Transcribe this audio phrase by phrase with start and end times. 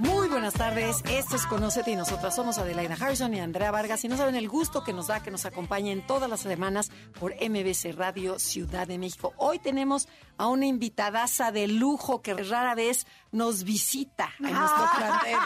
[0.00, 4.08] Muy buenas tardes, esto es Conocete y nosotras somos Adelaida Harrison y Andrea Vargas y
[4.08, 7.96] no saben el gusto que nos da que nos acompañen todas las semanas por MBC
[7.96, 9.34] Radio Ciudad de México.
[9.38, 15.38] Hoy tenemos a una invitadaza de lujo que rara vez nos visita en nuestro plantel.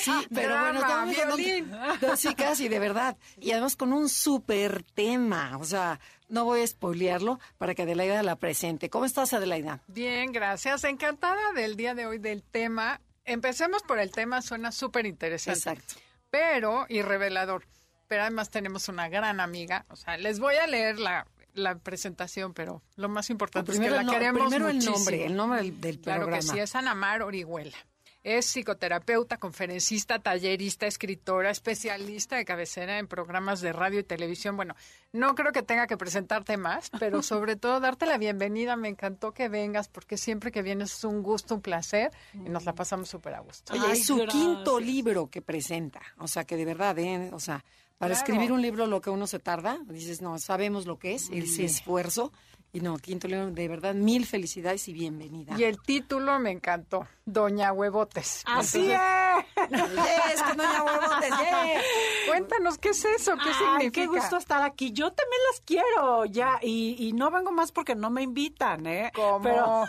[0.00, 3.16] Sí, pero bueno, estamos sí, casi, de verdad.
[3.40, 8.22] Y además con un súper tema, o sea, no voy a spoilearlo para que Adelaida
[8.22, 8.90] la presente.
[8.90, 9.80] ¿Cómo estás, Adelaida?
[9.86, 10.84] Bien, gracias.
[10.84, 13.00] Encantada del día de hoy del tema.
[13.24, 15.58] Empecemos por el tema, suena súper interesante.
[15.58, 15.94] Exacto.
[16.30, 17.64] Pero, y revelador.
[18.08, 19.86] Pero además tenemos una gran amiga.
[19.88, 23.90] O sea, les voy a leer la, la presentación, pero lo más importante es que
[23.90, 26.42] la no- queremos Primero el nombre, el nombre del, del Claro programa.
[26.42, 27.76] que sí, es Ana Mar Orihuela.
[28.24, 34.56] Es psicoterapeuta, conferencista, tallerista, escritora, especialista de cabecera en programas de radio y televisión.
[34.56, 34.74] Bueno,
[35.12, 38.76] no creo que tenga que presentarte más, pero sobre todo darte la bienvenida.
[38.76, 42.64] Me encantó que vengas porque siempre que vienes es un gusto, un placer y nos
[42.64, 43.74] la pasamos súper a gusto.
[43.74, 44.32] Oye, es su gracias.
[44.42, 46.00] quinto libro que presenta.
[46.16, 47.28] O sea, que de verdad, ¿eh?
[47.34, 47.62] O sea,
[47.98, 48.24] para Claro.
[48.26, 51.64] escribir un libro lo que uno se tarda, dices, no, sabemos lo que es, ese
[51.66, 52.32] esfuerzo.
[52.74, 55.54] Y no, quinto libro, de verdad, mil felicidades y bienvenida.
[55.56, 58.42] Y el título me encantó, Doña Huevotes.
[58.46, 61.80] Así Entonces, Yes, con Doña Huevotes, yeah.
[62.26, 63.34] Cuéntanos, ¿qué es eso?
[63.36, 63.92] ¿Qué Ay, significa?
[63.92, 64.90] qué gusto estar aquí.
[64.90, 66.58] Yo también las quiero, ya.
[66.62, 69.12] Y, y no vengo más porque no me invitan, ¿eh?
[69.14, 69.40] ¿Cómo?
[69.40, 69.84] Pero,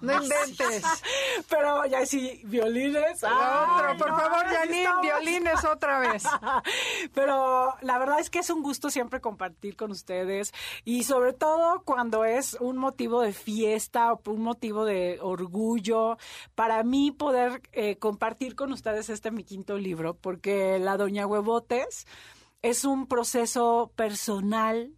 [0.00, 0.82] No inventes.
[1.48, 3.22] pero ya sí, violines.
[3.22, 5.02] Otro, por no, favor, Janine, estamos.
[5.02, 6.24] violines otra vez.
[7.14, 10.52] Pero la verdad es que es un gusto siempre compartir con ustedes
[10.84, 16.18] y sobre todo cuando es un motivo de fiesta o un motivo de orgullo
[16.54, 22.06] para mí poder eh, compartir con ustedes este mi quinto libro porque La Doña Huevotes
[22.62, 24.92] es un proceso personal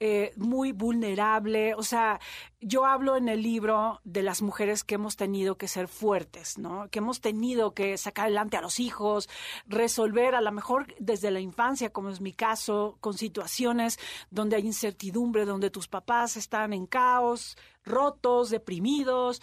[0.00, 1.74] eh, muy vulnerable.
[1.74, 2.20] O sea,
[2.60, 6.88] yo hablo en el libro de las mujeres que hemos tenido que ser fuertes, ¿no?
[6.90, 9.28] Que hemos tenido que sacar adelante a los hijos,
[9.66, 13.98] resolver a lo mejor desde la infancia, como es mi caso, con situaciones
[14.30, 19.40] donde hay incertidumbre, donde tus papás están en caos, rotos, deprimidos.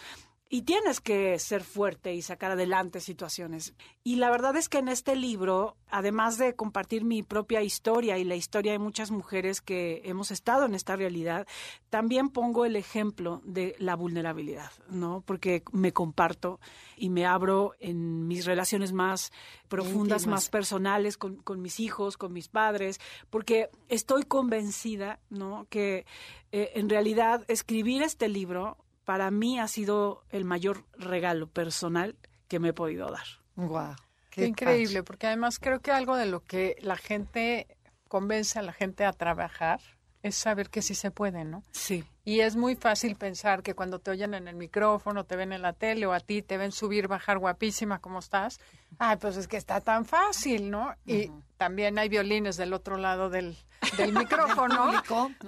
[0.54, 3.74] Y tienes que ser fuerte y sacar adelante situaciones.
[4.04, 8.24] Y la verdad es que en este libro, además de compartir mi propia historia y
[8.24, 11.48] la historia de muchas mujeres que hemos estado en esta realidad,
[11.90, 15.24] también pongo el ejemplo de la vulnerabilidad, ¿no?
[15.26, 16.60] Porque me comparto
[16.96, 19.32] y me abro en mis relaciones más
[19.66, 20.44] profundas, Íntimas.
[20.44, 25.66] más personales con, con mis hijos, con mis padres, porque estoy convencida, ¿no?
[25.68, 26.06] Que
[26.52, 32.16] eh, en realidad escribir este libro para mí ha sido el mayor regalo personal
[32.48, 33.26] que me he podido dar.
[33.56, 33.94] Guau,
[34.30, 37.76] Qué increíble, porque además creo que algo de lo que la gente
[38.08, 39.80] convence a la gente a trabajar
[40.22, 41.62] es saber que sí se puede, ¿no?
[41.70, 42.04] Sí.
[42.26, 45.60] Y es muy fácil pensar que cuando te oyen en el micrófono, te ven en
[45.60, 48.60] la tele o a ti te ven subir, bajar guapísima, ¿cómo estás?
[48.98, 50.94] Ay, pues es que está tan fácil, ¿no?
[51.04, 53.58] Y también hay violines del otro lado del,
[53.98, 54.90] del micrófono.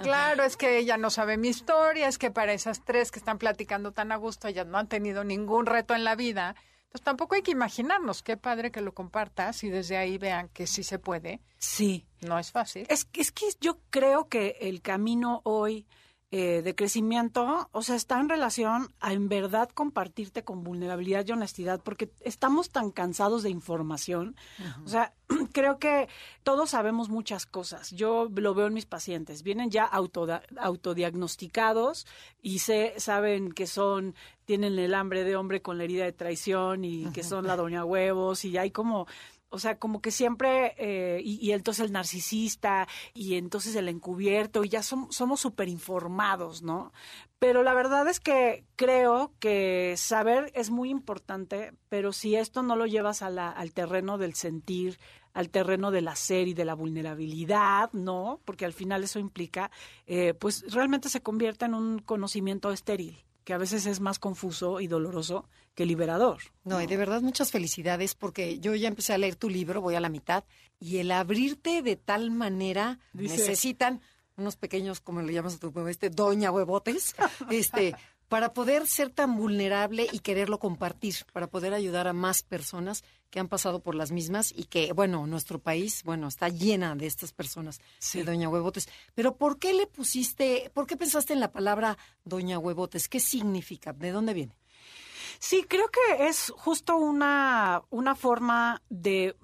[0.02, 3.38] Claro, es que ella no sabe mi historia, es que para esas tres que están
[3.38, 6.56] platicando tan a gusto, ellas no han tenido ningún reto en la vida.
[6.88, 10.66] Entonces tampoco hay que imaginarnos, qué padre que lo compartas y desde ahí vean que
[10.66, 11.40] sí se puede.
[11.56, 12.06] Sí.
[12.20, 12.86] No es fácil.
[12.90, 15.86] Es, es que yo creo que el camino hoy
[16.32, 21.30] eh, de crecimiento, o sea, está en relación a en verdad compartirte con vulnerabilidad y
[21.32, 24.34] honestidad, porque estamos tan cansados de información.
[24.84, 25.14] O sea,
[25.52, 26.08] creo que
[26.42, 27.92] todos sabemos muchas cosas.
[27.92, 29.44] Yo lo veo en mis pacientes.
[29.44, 32.06] Vienen ya autoda- autodiagnosticados
[32.42, 34.14] y se, saben que son,
[34.44, 37.84] tienen el hambre de hombre con la herida de traición y que son la doña
[37.84, 39.06] huevos y hay como
[39.56, 44.68] o sea, como que siempre, eh, y, entonces el narcisista, y entonces el encubierto, y
[44.68, 46.92] ya som- somos súper informados, ¿no?
[47.38, 52.76] Pero la verdad es que creo que saber es muy importante, pero si esto no
[52.76, 54.98] lo llevas a al terreno del sentir,
[55.34, 58.40] al terreno del hacer y de la vulnerabilidad, ¿no?
[58.44, 59.70] Porque al final eso implica,
[60.06, 64.80] eh, pues realmente se convierte en un conocimiento estéril, que a veces es más confuso
[64.80, 66.38] y doloroso que liberador.
[66.64, 69.94] No, y de verdad muchas felicidades porque yo ya empecé a leer tu libro, voy
[69.94, 70.42] a la mitad,
[70.80, 74.00] y el abrirte de tal manera Dice- necesitan
[74.36, 77.14] unos pequeños, como le llamas a tu este, doña huevotes,
[77.50, 77.94] este,
[78.28, 83.40] para poder ser tan vulnerable y quererlo compartir, para poder ayudar a más personas que
[83.40, 87.32] han pasado por las mismas y que, bueno, nuestro país, bueno, está llena de estas
[87.32, 87.80] personas,
[88.12, 88.88] de Doña Huevotes.
[89.14, 93.08] Pero ¿por qué le pusiste, por qué pensaste en la palabra Doña Huevotes?
[93.08, 93.92] ¿Qué significa?
[93.92, 94.56] ¿De dónde viene?
[95.38, 99.36] Sí, creo que es justo una, una forma de,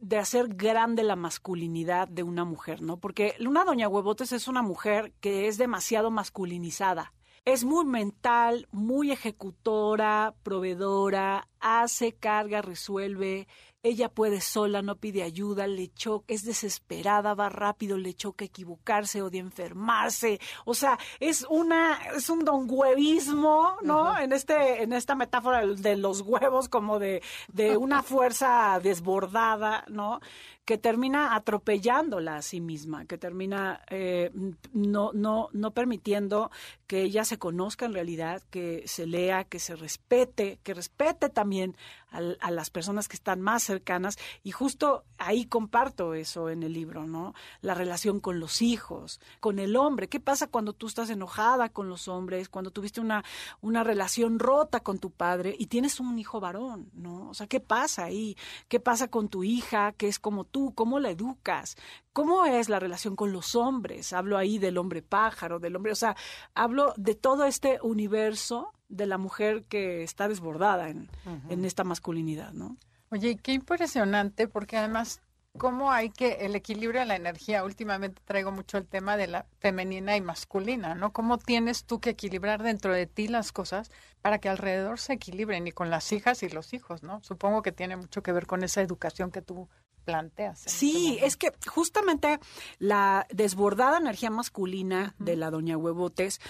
[0.00, 2.98] de hacer grande la masculinidad de una mujer, ¿no?
[2.98, 7.12] Porque una doña Huevotes es una mujer que es demasiado masculinizada.
[7.44, 13.48] Es muy mental, muy ejecutora, proveedora, hace, carga, resuelve,
[13.82, 19.22] ella puede sola, no pide ayuda, le choca, es desesperada, va rápido, le choca equivocarse,
[19.22, 20.38] odia enfermarse.
[20.64, 24.16] O sea, es una, es un don huevismo, ¿no?
[24.16, 27.22] En este, en esta metáfora de los huevos, como de,
[27.52, 30.20] de una fuerza desbordada, ¿no?
[30.64, 34.30] Que termina atropellándola a sí misma, que termina eh,
[34.72, 36.50] no, no, no permitiendo
[36.86, 41.76] que ella se conozca en realidad, que se lea, que se respete, que respete también
[42.12, 44.18] a, las personas que están más cercanas.
[44.42, 47.34] Y justo ahí comparto eso en el libro, ¿no?
[47.60, 50.08] La relación con los hijos, con el hombre.
[50.08, 53.24] ¿Qué pasa cuando tú estás enojada con los hombres, cuando tuviste una,
[53.60, 57.30] una relación rota con tu padre y tienes un hijo varón, ¿no?
[57.30, 58.36] O sea, ¿qué pasa ahí?
[58.68, 60.72] ¿Qué pasa con tu hija, que es como tú?
[60.74, 61.76] ¿Cómo la educas?
[62.12, 64.12] ¿Cómo es la relación con los hombres?
[64.12, 66.14] Hablo ahí del hombre pájaro, del hombre, o sea,
[66.54, 71.08] hablo de todo este universo de la mujer que está desbordada en,
[71.48, 72.76] en esta masculinidad, ¿no?
[73.10, 75.20] Oye, qué impresionante, porque además,
[75.58, 77.64] ¿cómo hay que el equilibrio de la energía?
[77.64, 81.12] Últimamente traigo mucho el tema de la femenina y masculina, ¿no?
[81.12, 83.90] ¿Cómo tienes tú que equilibrar dentro de ti las cosas
[84.22, 87.22] para que alrededor se equilibren y con las hijas y los hijos, ¿no?
[87.22, 89.68] Supongo que tiene mucho que ver con esa educación que tú
[90.04, 90.60] planteas.
[90.66, 92.38] Sí, es que justamente
[92.78, 96.40] la desbordada energía masculina de la doña Huevotes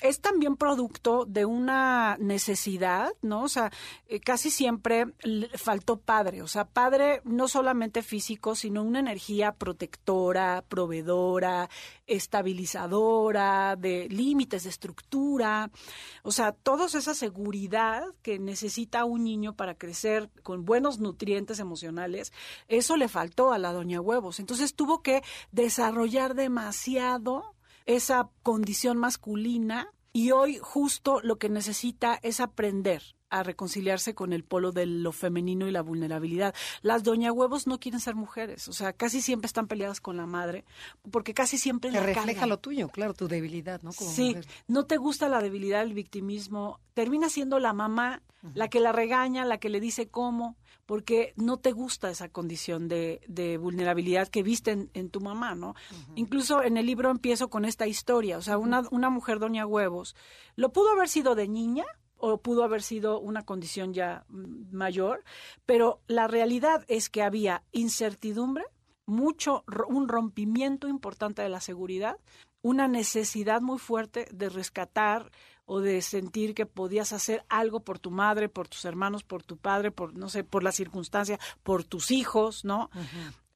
[0.00, 3.42] es también producto de una necesidad, ¿no?
[3.42, 3.70] O sea,
[4.08, 5.06] eh, casi siempre
[5.54, 11.68] faltó padre, o sea, padre no solamente físico, sino una energía protectora, proveedora,
[12.06, 15.70] estabilizadora, de límites, de estructura,
[16.22, 22.32] o sea, toda esa seguridad que necesita un niño para crecer con buenos nutrientes emocionales,
[22.68, 24.40] eso le faltó a la doña Huevos.
[24.40, 27.54] Entonces tuvo que desarrollar demasiado
[27.86, 34.44] esa condición masculina y hoy justo lo que necesita es aprender a reconciliarse con el
[34.44, 36.54] polo de lo femenino y la vulnerabilidad.
[36.82, 40.26] Las doña huevos no quieren ser mujeres, o sea, casi siempre están peleadas con la
[40.26, 40.64] madre,
[41.10, 43.92] porque casi siempre te refleja lo tuyo, claro, tu debilidad, ¿no?
[43.92, 44.36] sí,
[44.66, 48.22] no te gusta la debilidad, el victimismo, termina siendo la mamá
[48.54, 50.56] la que la regaña, la que le dice cómo,
[50.86, 55.74] porque no te gusta esa condición de, de vulnerabilidad que viste en, tu mamá, ¿no?
[56.14, 60.16] Incluso en el libro empiezo con esta historia, o sea, una, una mujer doña huevos,
[60.56, 61.84] lo pudo haber sido de niña,
[62.20, 65.24] o pudo haber sido una condición ya mm, mayor,
[65.66, 68.64] pero la realidad es que había incertidumbre,
[69.06, 72.16] mucho un rompimiento importante de la seguridad,
[72.62, 75.30] una necesidad muy fuerte de rescatar
[75.66, 79.56] o de sentir que podías hacer algo por tu madre, por tus hermanos, por tu
[79.56, 82.90] padre, por no sé, por la circunstancia, por tus hijos, ¿no?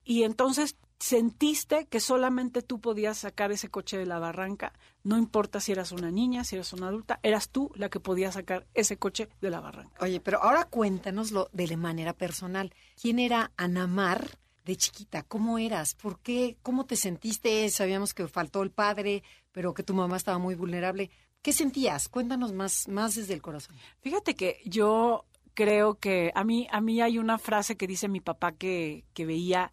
[0.05, 5.61] Y entonces sentiste que solamente tú podías sacar ese coche de la barranca, no importa
[5.61, 8.97] si eras una niña, si eras una adulta, eras tú la que podía sacar ese
[8.97, 9.95] coche de la barranca.
[10.01, 12.73] Oye, pero ahora cuéntanoslo de manera personal.
[13.01, 15.23] ¿Quién era Anamar de chiquita?
[15.23, 15.95] ¿Cómo eras?
[15.95, 16.57] ¿Por qué?
[16.63, 17.69] ¿Cómo te sentiste?
[17.69, 21.11] Sabíamos que faltó el padre, pero que tu mamá estaba muy vulnerable.
[21.43, 22.09] ¿Qué sentías?
[22.09, 23.77] Cuéntanos más, más desde el corazón.
[24.01, 28.21] Fíjate que yo creo que a mí, a mí hay una frase que dice mi
[28.21, 29.73] papá que, que veía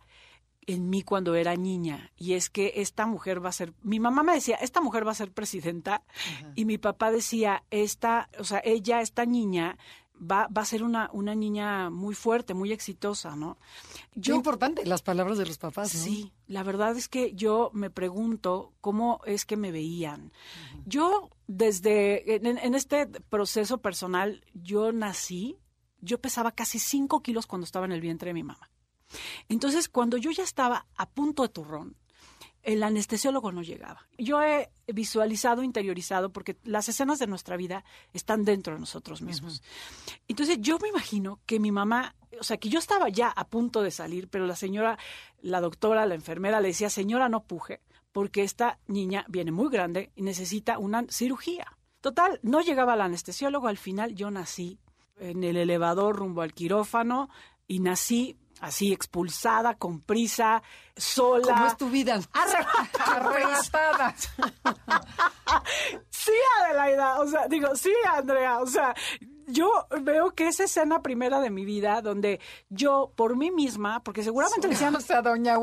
[0.67, 4.23] en mí cuando era niña y es que esta mujer va a ser, mi mamá
[4.23, 6.03] me decía, esta mujer va a ser presidenta
[6.55, 9.77] y mi papá decía, esta, o sea, ella, esta niña
[10.21, 13.57] va, va a ser una, una niña muy fuerte, muy exitosa, ¿no?
[14.13, 15.93] Yo, importante, las palabras de los papás.
[15.93, 15.99] ¿no?
[15.99, 20.31] Sí, la verdad es que yo me pregunto cómo es que me veían.
[20.85, 25.57] Yo, desde, en, en, este proceso personal, yo nací,
[26.01, 28.70] yo pesaba casi cinco kilos cuando estaba en el vientre de mi mamá.
[29.49, 31.95] Entonces, cuando yo ya estaba a punto de turrón,
[32.63, 34.07] el anestesiólogo no llegaba.
[34.17, 39.63] Yo he visualizado, interiorizado, porque las escenas de nuestra vida están dentro de nosotros mismos.
[40.27, 43.81] Entonces yo me imagino que mi mamá, o sea, que yo estaba ya a punto
[43.81, 44.97] de salir, pero la señora,
[45.41, 50.11] la doctora, la enfermera le decía, señora, no puje, porque esta niña viene muy grande
[50.15, 51.65] y necesita una cirugía.
[52.01, 54.79] Total, no llegaba el anestesiólogo, al final yo nací
[55.17, 57.29] en el elevador rumbo al quirófano
[57.67, 60.63] y nací así expulsada, con prisa,
[60.95, 61.43] sola.
[61.43, 62.19] ¿Cómo es tu vida?
[62.33, 64.15] Arrebatada.
[66.09, 68.95] sí, Adelaida, Aida, o sea, digo, sí, Andrea, o sea,
[69.47, 69.69] yo
[70.01, 72.39] veo que esa escena primera de mi vida, donde
[72.69, 74.95] yo, por mí misma, porque seguramente le decían...
[74.95, 75.57] O sea, doña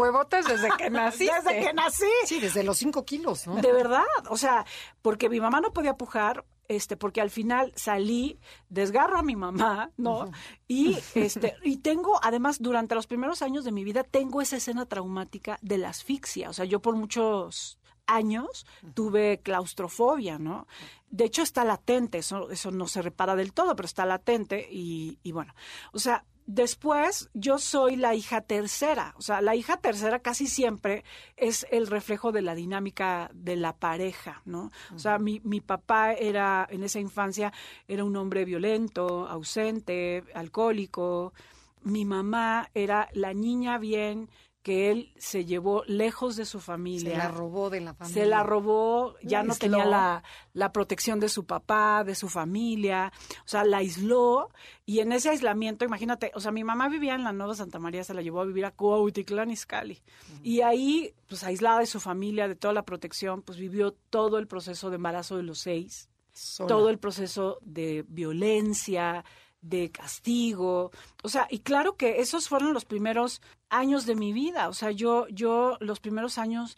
[0.47, 1.27] desde que nací.
[1.27, 2.07] desde que nací.
[2.25, 3.57] Sí, desde los cinco kilos, ¿no?
[3.57, 4.67] De verdad, o sea,
[5.03, 9.91] porque mi mamá no podía pujar, este, porque al final salí, desgarro a mi mamá,
[9.97, 10.31] ¿no?
[10.69, 14.87] Y este, y tengo, además, durante los primeros años de mi vida, tengo esa escena
[14.87, 16.51] traumática de la asfixia.
[16.51, 20.67] O sea, yo por muchos años tuve claustrofobia, ¿no?
[21.11, 25.19] De hecho, está latente, eso, eso no se repara del todo, pero está latente y,
[25.23, 25.55] y bueno,
[25.93, 29.15] o sea, Después, yo soy la hija tercera.
[29.19, 31.05] O sea, la hija tercera casi siempre
[31.37, 34.71] es el reflejo de la dinámica de la pareja, ¿no?
[34.95, 37.53] O sea, mi, mi papá era, en esa infancia,
[37.87, 41.35] era un hombre violento, ausente, alcohólico.
[41.83, 44.31] Mi mamá era la niña bien
[44.69, 47.13] que él se llevó lejos de su familia.
[47.13, 48.23] Se la robó de la familia.
[48.23, 50.23] Se la robó, ya La no tenía la,
[50.53, 53.11] la protección de su papá, de su familia,
[53.47, 54.51] o sea, la aisló
[54.85, 58.05] y en ese aislamiento, imagínate, o sea, mi mamá vivía en la Nueva Santa María,
[58.05, 60.03] se la llevó a vivir a Cuautitlán Izcalli.
[60.43, 64.49] Y ahí, pues aislada de su familia, de toda la protección, pues vivió todo el
[64.49, 66.69] proceso de embarazo de los seis Sola.
[66.69, 69.25] todo el proceso de violencia,
[69.63, 74.69] de castigo, o sea, y claro que esos fueron los primeros años de mi vida,
[74.69, 76.77] o sea, yo, yo, los primeros años,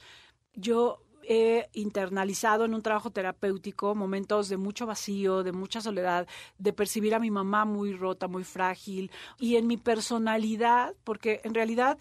[0.55, 6.27] yo he internalizado en un trabajo terapéutico momentos de mucho vacío, de mucha soledad,
[6.59, 11.55] de percibir a mi mamá muy rota, muy frágil, y en mi personalidad, porque en
[11.55, 11.99] realidad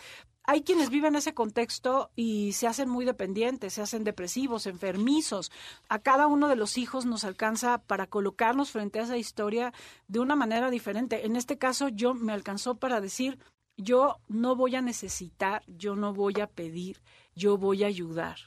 [0.51, 5.51] hay quienes viven ese contexto y se hacen muy dependientes, se hacen depresivos, enfermizos.
[5.89, 9.74] A cada uno de los hijos nos alcanza para colocarnos frente a esa historia
[10.08, 11.27] de una manera diferente.
[11.27, 13.38] En este caso, yo me alcanzó para decir,
[13.79, 17.01] yo no voy a necesitar, yo no voy a pedir,
[17.33, 18.38] yo voy a ayudar.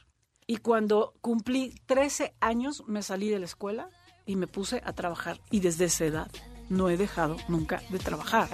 [0.45, 3.89] Y cuando cumplí 13 años, me salí de la escuela
[4.25, 5.39] y me puse a trabajar.
[5.49, 6.31] Y desde esa edad
[6.69, 8.49] no he dejado nunca de trabajar.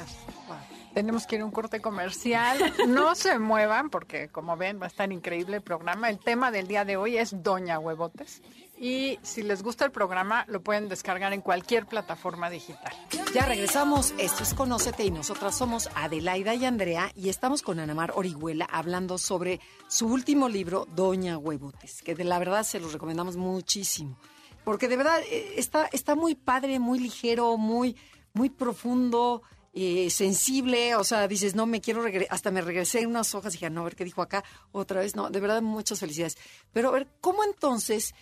[0.93, 2.57] Tenemos que ir a un corte comercial.
[2.87, 6.09] No se muevan porque, como ven, va a estar increíble el programa.
[6.09, 8.41] El tema del día de hoy es Doña Huevotes.
[8.79, 12.93] Y si les gusta el programa, lo pueden descargar en cualquier plataforma digital.
[13.33, 14.13] Ya regresamos.
[14.17, 19.17] Esto es Conócete y nosotras somos Adelaida y Andrea y estamos con Anamar Orihuela hablando
[19.17, 19.59] sobre
[19.89, 24.17] su último libro, Doña Huevotes, que de la verdad se los recomendamos muchísimo.
[24.63, 27.97] Porque de verdad eh, está, está muy padre, muy ligero, muy,
[28.33, 29.41] muy profundo,
[29.81, 30.95] eh, sensible.
[30.95, 32.33] O sea, dices, no, me quiero regresar.
[32.33, 35.01] Hasta me regresé en unas hojas y dije, no, a ver qué dijo acá otra
[35.01, 35.15] vez.
[35.15, 36.37] No, de verdad, muchas felicidades.
[36.73, 38.13] Pero a ver, ¿cómo entonces,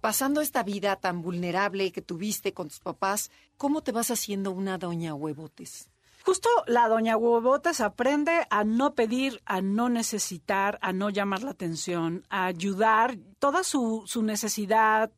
[0.00, 4.76] pasando esta vida tan vulnerable que tuviste con tus papás, cómo te vas haciendo una
[4.78, 5.88] Doña Huevotes?
[6.24, 11.50] Justo la doña Huevotes aprende a no pedir, a no necesitar, a no llamar la
[11.50, 15.10] atención, a ayudar, toda su, su necesidad,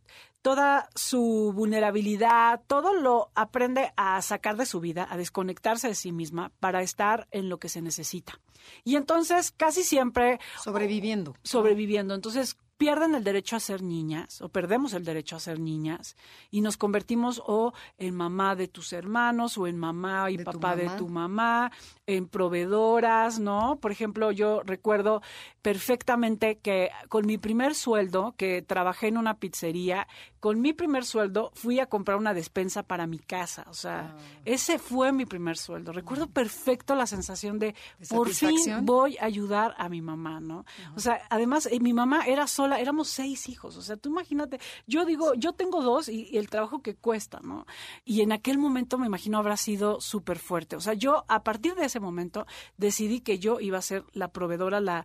[0.46, 6.12] toda su vulnerabilidad, todo lo aprende a sacar de su vida, a desconectarse de sí
[6.12, 8.38] misma para estar en lo que se necesita.
[8.84, 11.34] Y entonces casi siempre Sobreviviendo.
[11.42, 12.14] sobreviviendo.
[12.14, 16.16] Entonces pierden el derecho a ser niñas o perdemos el derecho a ser niñas
[16.50, 20.76] y nos convertimos o en mamá de tus hermanos o en mamá y De papá
[20.76, 21.72] de tu mamá,
[22.06, 23.78] en proveedoras, ¿no?
[23.80, 25.22] Por ejemplo, yo recuerdo
[25.62, 30.06] perfectamente que con mi primer sueldo, que trabajé en una pizzería,
[30.46, 34.40] con mi primer sueldo fui a comprar una despensa para mi casa, o sea, Ah.
[34.44, 35.90] ese fue mi primer sueldo.
[35.90, 40.64] Recuerdo perfecto la sensación de, ¿De por fin voy a ayudar a mi mamá, ¿no?
[40.94, 44.60] O sea, además eh, mi mamá era sola, éramos seis hijos, o sea, tú imagínate,
[44.86, 47.66] yo digo, yo tengo dos y, y el trabajo que cuesta, ¿no?
[48.04, 51.74] Y en aquel momento me imagino habrá sido súper fuerte, o sea, yo a partir
[51.74, 55.04] de ese momento decidí que yo iba a ser la proveedora, la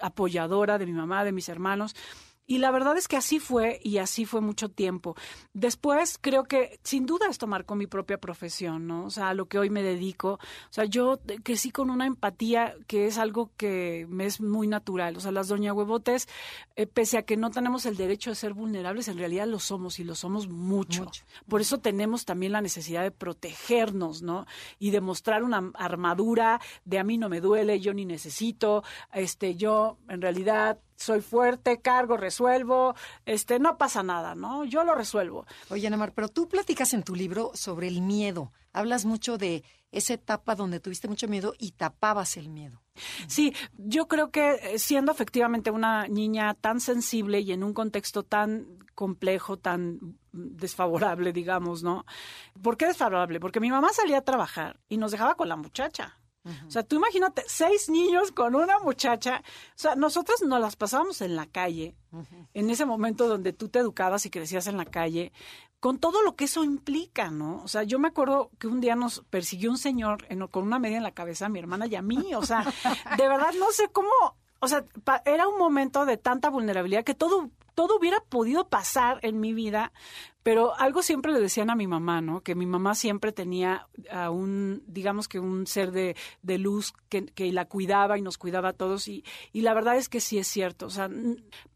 [0.00, 1.94] apoyadora de mi mamá, de mis hermanos.
[2.50, 5.14] Y la verdad es que así fue y así fue mucho tiempo.
[5.52, 9.04] Después creo que sin duda esto marcó mi propia profesión, ¿no?
[9.04, 10.32] O sea, a lo que hoy me dedico.
[10.32, 15.18] O sea, yo crecí con una empatía que es algo que me es muy natural.
[15.18, 16.26] O sea, las doña huevotes,
[16.74, 19.98] eh, pese a que no tenemos el derecho de ser vulnerables, en realidad lo somos
[19.98, 21.04] y lo somos mucho.
[21.04, 21.24] Mucho.
[21.50, 24.46] Por eso tenemos también la necesidad de protegernos, ¿no?
[24.78, 29.54] Y de mostrar una armadura de a mí no me duele, yo ni necesito, este,
[29.54, 34.64] yo en realidad soy fuerte, cargo, resuelvo, este, no pasa nada, ¿no?
[34.64, 35.46] Yo lo resuelvo.
[35.70, 38.52] Oye, Anamar, pero tú platicas en tu libro sobre el miedo.
[38.72, 39.62] Hablas mucho de
[39.92, 42.82] esa etapa donde tuviste mucho miedo y tapabas el miedo.
[43.28, 48.24] Sí, yo creo que eh, siendo efectivamente una niña tan sensible y en un contexto
[48.24, 52.04] tan complejo, tan desfavorable, digamos, ¿no?
[52.60, 53.38] ¿Por qué desfavorable?
[53.38, 56.18] Porque mi mamá salía a trabajar y nos dejaba con la muchacha.
[56.66, 59.42] O sea, tú imagínate, seis niños con una muchacha.
[59.70, 61.94] O sea, nosotros nos las pasábamos en la calle,
[62.54, 65.32] en ese momento donde tú te educabas y crecías en la calle,
[65.80, 67.62] con todo lo que eso implica, ¿no?
[67.62, 70.96] O sea, yo me acuerdo que un día nos persiguió un señor con una media
[70.96, 72.34] en la cabeza a mi hermana y a mí.
[72.34, 72.64] O sea,
[73.16, 74.08] de verdad no sé cómo.
[74.60, 74.84] O sea,
[75.24, 79.92] era un momento de tanta vulnerabilidad que todo todo hubiera podido pasar en mi vida,
[80.42, 82.40] pero algo siempre le decían a mi mamá, ¿no?
[82.40, 87.26] Que mi mamá siempre tenía a un, digamos que un ser de, de luz que,
[87.26, 89.06] que, la cuidaba y nos cuidaba a todos.
[89.06, 90.86] Y, y la verdad es que sí es cierto.
[90.86, 91.08] O sea,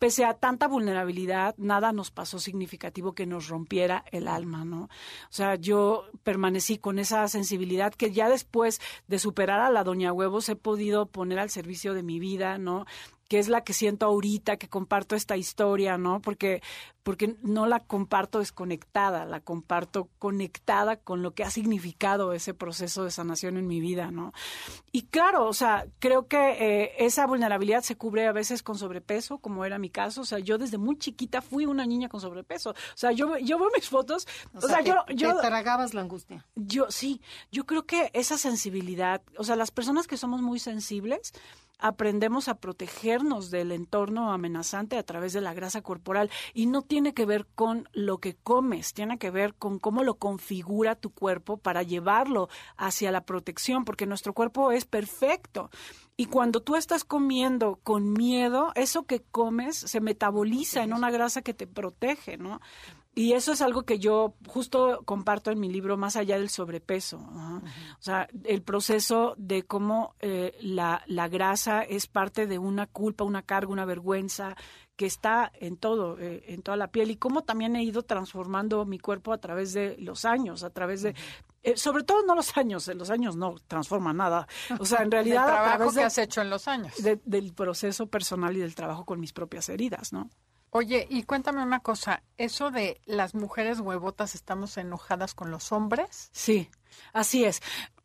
[0.00, 4.84] pese a tanta vulnerabilidad, nada nos pasó significativo que nos rompiera el alma, ¿no?
[4.84, 4.88] O
[5.30, 10.48] sea, yo permanecí con esa sensibilidad que ya después de superar a la Doña Huevos
[10.48, 12.86] he podido poner al servicio de mi vida, ¿no?
[13.32, 16.20] Que es la que siento ahorita, que comparto esta historia, ¿no?
[16.20, 16.62] Porque,
[17.02, 23.04] porque no la comparto desconectada, la comparto conectada con lo que ha significado ese proceso
[23.04, 24.34] de sanación en mi vida, ¿no?
[24.90, 29.38] Y claro, o sea, creo que eh, esa vulnerabilidad se cubre a veces con sobrepeso,
[29.38, 30.20] como era mi caso.
[30.20, 32.72] O sea, yo desde muy chiquita fui una niña con sobrepeso.
[32.72, 34.28] O sea, yo, yo veo mis fotos.
[34.52, 35.36] O, sea, yo, yo.
[35.36, 36.44] Te tragabas la angustia.
[36.54, 37.22] Yo sí.
[37.50, 41.32] Yo creo que esa sensibilidad, o sea, las personas que somos muy sensibles,
[41.82, 47.12] aprendemos a protegernos del entorno amenazante a través de la grasa corporal y no tiene
[47.12, 51.56] que ver con lo que comes, tiene que ver con cómo lo configura tu cuerpo
[51.56, 55.70] para llevarlo hacia la protección, porque nuestro cuerpo es perfecto.
[56.16, 61.42] Y cuando tú estás comiendo con miedo, eso que comes se metaboliza en una grasa
[61.42, 62.60] que te protege, ¿no?
[63.14, 67.18] Y eso es algo que yo justo comparto en mi libro, más allá del sobrepeso.
[67.18, 73.24] O sea, el proceso de cómo eh, la, la, grasa es parte de una culpa,
[73.24, 74.56] una carga, una vergüenza
[74.96, 77.10] que está en todo, eh, en toda la piel.
[77.10, 81.02] Y cómo también he ido transformando mi cuerpo a través de los años, a través
[81.02, 81.14] de...
[81.62, 84.48] Eh, sobre todo no los años, en los años no transforma nada.
[84.78, 85.48] O sea, en realidad...
[85.48, 86.94] el trabajo que has hecho en los años.
[87.02, 90.30] del proceso personal y del trabajo con mis propias heridas, ¿no?
[90.74, 96.30] Oye, y cuéntame una cosa, ¿eso de las mujeres huevotas estamos enojadas con los hombres?
[96.32, 96.70] Sí,
[97.12, 97.60] así es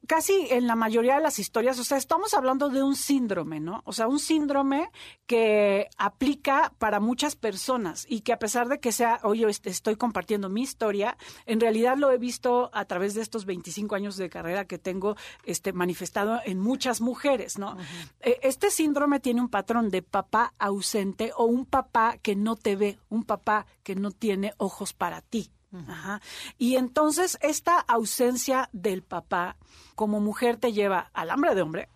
[0.08, 3.82] casi en la mayoría de las historias, o sea, estamos hablando de un síndrome, ¿no?
[3.86, 4.90] O sea, un síndrome
[5.28, 10.50] que aplica para muchas personas y que a pesar de que sea, oye, estoy compartiendo
[10.50, 14.66] mi historia, en realidad lo he visto a través de estos 25 años de carrera
[14.66, 17.78] que tengo este, manifestado en muchas mujeres, ¿no?
[18.22, 22.76] E, este síndrome tiene un patrón de papá ausente o un papá que no te
[22.76, 25.52] ve, un papá que no tiene ojos para ti.
[26.58, 29.58] Y entonces esta ausencia del papá
[29.96, 31.90] como mujer te lleva al hambre de hombre,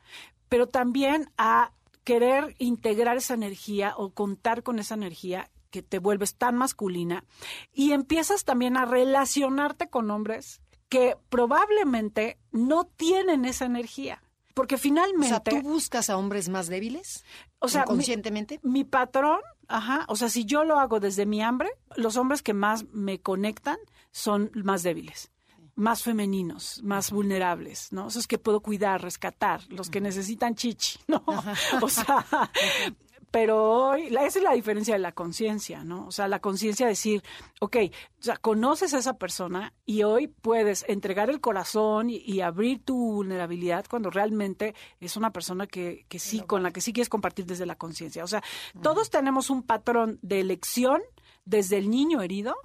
[0.50, 1.72] pero también a
[2.04, 7.24] querer integrar esa energía o contar con esa energía que te vuelves tan masculina
[7.72, 14.22] y empiezas también a relacionarte con hombres que probablemente no tienen esa energía.
[14.54, 15.28] Porque finalmente.
[15.28, 17.24] O sea, ¿tú buscas a hombres más débiles?
[17.60, 18.60] O sea, conscientemente.
[18.64, 19.40] Mi, patrón,
[19.78, 20.06] ajá.
[20.08, 23.78] O sea, si yo lo hago desde mi hambre, los hombres que más me conectan
[24.12, 25.32] son más débiles
[25.76, 28.08] más femeninos, más vulnerables, ¿no?
[28.08, 31.24] Esos que puedo cuidar, rescatar, los que necesitan chichi, ¿no?
[31.82, 32.26] O sea,
[33.32, 36.06] pero hoy, esa es la diferencia de la conciencia, ¿no?
[36.06, 37.24] O sea, la conciencia decir,
[37.62, 37.78] ok,
[38.20, 42.96] o sea, conoces a esa persona y hoy puedes entregar el corazón y, abrir tu
[42.96, 47.46] vulnerabilidad cuando realmente es una persona que, que sí, con la que sí quieres compartir
[47.46, 48.24] desde la conciencia.
[48.24, 48.44] O sea,
[48.82, 51.02] todos tenemos un patrón de elección
[51.46, 52.56] desde el niño herido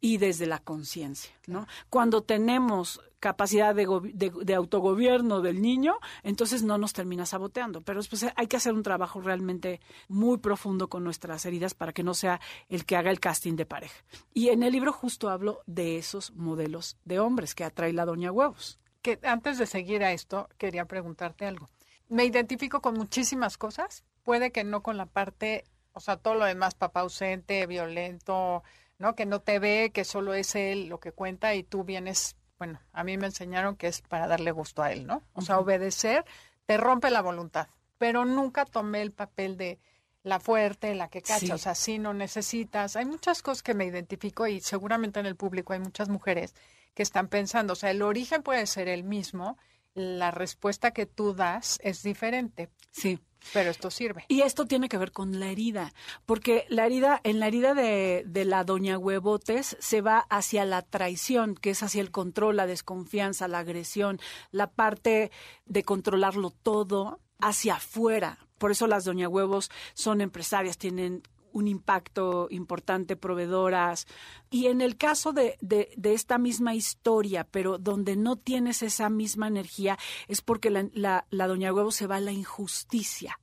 [0.00, 1.66] y desde la conciencia, ¿no?
[1.90, 7.82] Cuando tenemos capacidad de, autogobierno del niño, entonces no nos termina saboteando.
[7.82, 12.02] Pero después hay que hacer un trabajo realmente muy profundo con nuestras heridas para que
[12.02, 14.02] no sea el que haga el casting de pareja.
[14.32, 18.32] Y en el libro justo hablo de esos modelos de hombres que atrae la doña
[18.32, 18.78] huevos.
[19.02, 21.68] Que antes de seguir a esto, quería preguntarte algo.
[22.08, 26.44] Me identifico con muchísimas cosas, puede que no con la parte, o sea, todo lo
[26.44, 28.64] demás, papá ausente, violento,
[29.00, 29.16] ¿no?
[29.16, 32.80] Que no te ve, que solo es él lo que cuenta y tú vienes, bueno,
[32.92, 35.24] a mí me enseñaron que es para darle gusto a él, ¿no?
[35.32, 36.24] O sea, obedecer
[36.66, 37.66] te rompe la voluntad,
[37.98, 39.80] pero nunca tomé el papel de
[40.22, 42.94] la fuerte, la que cacha, o sea, si no necesitas.
[42.94, 46.54] Hay muchas cosas que me identifico y seguramente en el público hay muchas mujeres
[46.94, 49.56] que están pensando, o sea, el origen puede ser el mismo,
[49.94, 52.68] la respuesta que tú das es diferente.
[52.90, 53.18] Sí.
[53.52, 54.24] Pero esto sirve.
[54.28, 55.92] Y esto tiene que ver con la herida,
[56.26, 60.82] porque la herida, en la herida de, de, la doña Huevotes se va hacia la
[60.82, 65.30] traición, que es hacia el control, la desconfianza, la agresión, la parte
[65.66, 68.38] de controlarlo todo hacia afuera.
[68.58, 71.22] Por eso las doña huevos son empresarias, tienen
[71.52, 74.06] un impacto importante, proveedoras.
[74.50, 79.48] Y en el caso de, de, esta misma historia, pero donde no tienes esa misma
[79.48, 83.39] energía, es porque la, la, la Doña Huevo se va a la injusticia.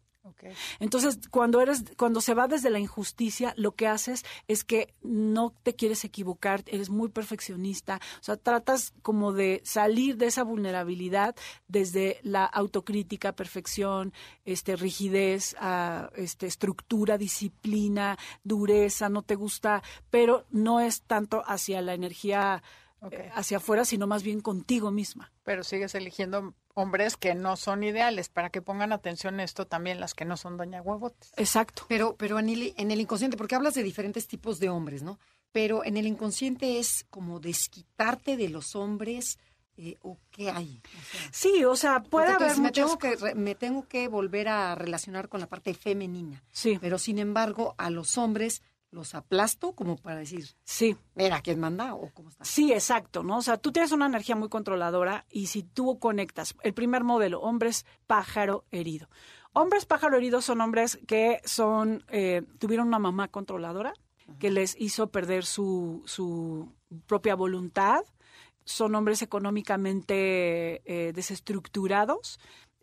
[0.79, 5.53] Entonces, cuando eres, cuando se va desde la injusticia, lo que haces es que no
[5.63, 11.35] te quieres equivocar, eres muy perfeccionista, o sea, tratas como de salir de esa vulnerabilidad
[11.67, 14.13] desde la autocrítica, perfección,
[14.45, 21.81] este, rigidez, ah, este, estructura, disciplina, dureza, no te gusta, pero no es tanto hacia
[21.81, 22.63] la energía
[23.11, 25.31] eh, hacia afuera, sino más bien contigo misma.
[25.43, 29.99] Pero sigues eligiendo hombres que no son ideales, para que pongan atención a esto también
[29.99, 31.31] las que no son doña huevotes.
[31.37, 31.85] Exacto.
[31.87, 35.19] Pero, pero en el, en el inconsciente, porque hablas de diferentes tipos de hombres, ¿no?
[35.51, 39.39] Pero en el inconsciente es como desquitarte de los hombres
[39.77, 40.81] eh, o qué hay.
[41.31, 45.39] sí, o sea, puede haber me tengo que me tengo que volver a relacionar con
[45.39, 46.43] la parte femenina.
[46.51, 46.79] Sí.
[46.81, 51.93] Pero sin embargo, a los hombres los aplasto como para decir, sí, mira, ¿quién manda
[51.93, 52.45] o cómo está?
[52.45, 53.37] Sí, exacto, ¿no?
[53.37, 57.41] O sea, tú tienes una energía muy controladora y si tú conectas, el primer modelo,
[57.41, 59.09] hombres pájaro herido.
[59.53, 63.93] Hombres pájaro herido son hombres que son, eh, tuvieron una mamá controladora
[64.39, 66.73] que les hizo perder su, su
[67.05, 68.01] propia voluntad,
[68.65, 72.39] son hombres económicamente eh, desestructurados,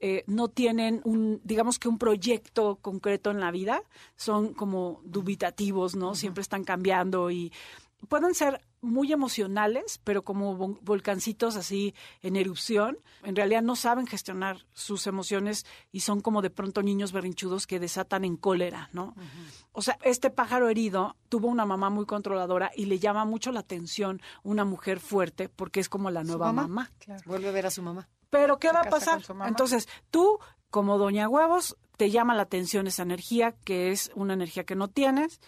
[0.06, 3.82] eh, no tienen un, digamos que un proyecto concreto en la vida,
[4.16, 6.14] son como dubitativos, ¿no?
[6.14, 7.54] Siempre están cambiando y
[8.10, 14.66] pueden ser muy emocionales, pero como volcancitos así en erupción, en realidad no saben gestionar
[14.74, 19.14] sus emociones y son como de pronto niños berrinchudos que desatan en cólera, ¿no?
[19.72, 23.60] O sea, este pájaro herido tuvo una mamá muy controladora y le llama mucho la
[23.60, 26.92] atención una mujer fuerte porque es como la nueva mamá.
[27.24, 28.06] Vuelve a ver a su mamá.
[28.34, 29.22] Pero ¿qué va a pasar?
[29.46, 30.38] Entonces, tú,
[30.70, 34.88] como doña huevos, te llama la atención esa energía, que es una energía que no
[34.88, 35.40] tienes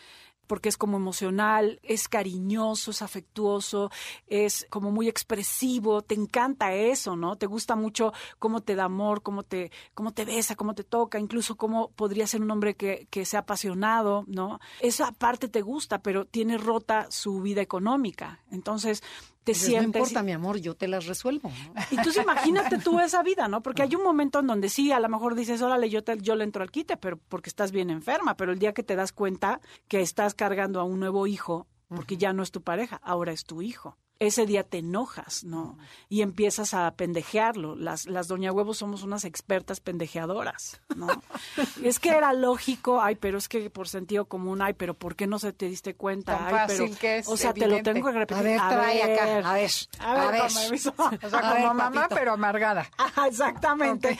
[0.46, 3.90] porque es como emocional, es cariñoso, es afectuoso,
[4.26, 7.36] es como muy expresivo, te encanta eso, ¿no?
[7.36, 11.18] Te gusta mucho cómo te da amor, cómo te, cómo te besa, cómo te toca,
[11.18, 14.60] incluso cómo podría ser un hombre que, que sea apasionado, ¿no?
[14.80, 18.40] Esa parte te gusta, pero tiene rota su vida económica.
[18.50, 19.02] Entonces,
[19.46, 19.92] te sientes.
[19.92, 21.52] No importa, mi amor, yo te las resuelvo.
[21.92, 23.62] Y tú imagínate tú esa vida, ¿no?
[23.62, 26.34] Porque hay un momento en donde sí, a lo mejor dices, órale, yo, te, yo
[26.34, 29.12] le entro al quite, pero porque estás bien enferma, pero el día que te das
[29.12, 33.30] cuenta que estás cargando a un nuevo hijo, porque ya no es tu pareja, ahora
[33.30, 35.78] es tu hijo ese día te enojas, ¿no?
[36.08, 37.76] Y empiezas a pendejearlo.
[37.76, 41.08] Las, las doña huevos somos unas expertas pendejeadoras, ¿no?
[41.82, 45.26] es que era lógico, ay, pero es que por sentido común, ay, pero ¿por qué
[45.26, 46.38] no se te diste cuenta?
[46.38, 48.38] Tan ay, fácil que es O sea, te lo tengo que repetir.
[48.38, 50.42] A ver, trae acá, a ver, a ver, a ver.
[51.26, 52.88] O sea, como mamá, pero amargada.
[52.98, 54.18] Ajá, exactamente.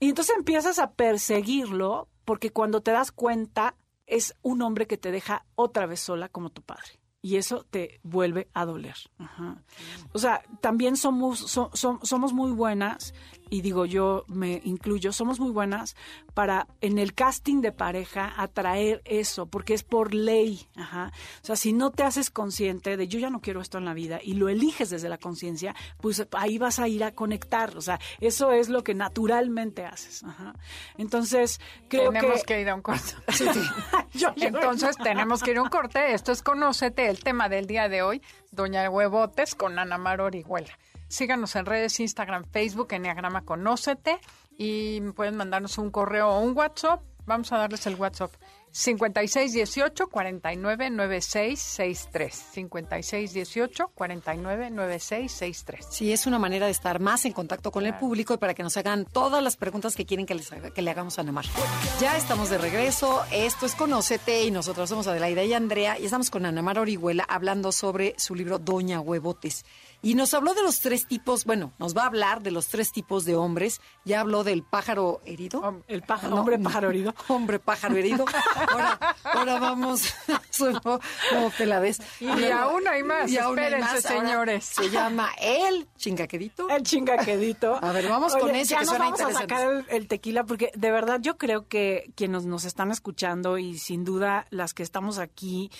[0.00, 3.76] Y entonces empiezas a perseguirlo porque cuando te das cuenta
[4.06, 8.00] es un hombre que te deja otra vez sola como tu padre y eso te
[8.02, 8.96] vuelve a doler.
[10.12, 13.14] O sea, también somos, somos muy buenas
[13.50, 15.96] y digo yo me incluyo, somos muy buenas
[16.34, 20.68] para en el casting de pareja atraer eso, porque es por ley.
[20.76, 21.12] Ajá.
[21.42, 23.94] O sea, si no te haces consciente de yo ya no quiero esto en la
[23.94, 27.76] vida y lo eliges desde la conciencia, pues ahí vas a ir a conectar.
[27.76, 30.24] O sea, eso es lo que naturalmente haces.
[30.24, 30.54] Ajá.
[30.98, 32.20] Entonces, creo que...
[32.20, 33.14] Tenemos que ir a un corte.
[33.34, 34.24] Sí, sí.
[34.36, 36.14] Entonces, tenemos que ir a un corte.
[36.14, 40.78] Esto es Conócete, el tema del día de hoy, Doña Huevotes con Ana Mar Orihuela.
[41.14, 44.18] Síganos en redes, Instagram, Facebook, Enneagrama Conócete
[44.58, 47.02] y pueden mandarnos un correo o un WhatsApp.
[47.24, 48.32] Vamos a darles el WhatsApp.
[48.72, 57.94] 5618 499663 5618 499663 Sí, es una manera de estar más en contacto con el
[57.94, 60.90] público y para que nos hagan todas las preguntas que quieren que, les que le
[60.90, 61.44] hagamos a Namar.
[62.00, 63.22] Ya estamos de regreso.
[63.30, 67.70] Esto es Conócete y nosotros somos Adelaida y Andrea y estamos con Anamar Orihuela hablando
[67.70, 69.64] sobre su libro Doña Huevotes.
[70.04, 72.92] Y nos habló de los tres tipos, bueno, nos va a hablar de los tres
[72.92, 73.80] tipos de hombres.
[74.04, 75.82] Ya habló del pájaro herido.
[75.88, 77.14] El pájaro, hombre pájaro herido.
[77.28, 78.26] Hombre pájaro herido.
[78.68, 80.14] Ahora, ahora vamos,
[80.58, 82.02] como te la ves.
[82.20, 84.02] Y, aún hay más, y hay más.
[84.02, 84.64] señores.
[84.66, 86.68] se llama el chingaquedito.
[86.68, 87.82] El chingaquedito.
[87.82, 90.70] A ver, vamos con ese ya que nos suena vamos a sacar el, tequila porque
[90.74, 95.18] de verdad yo creo que quienes nos están escuchando y sin duda las que estamos
[95.18, 95.70] aquí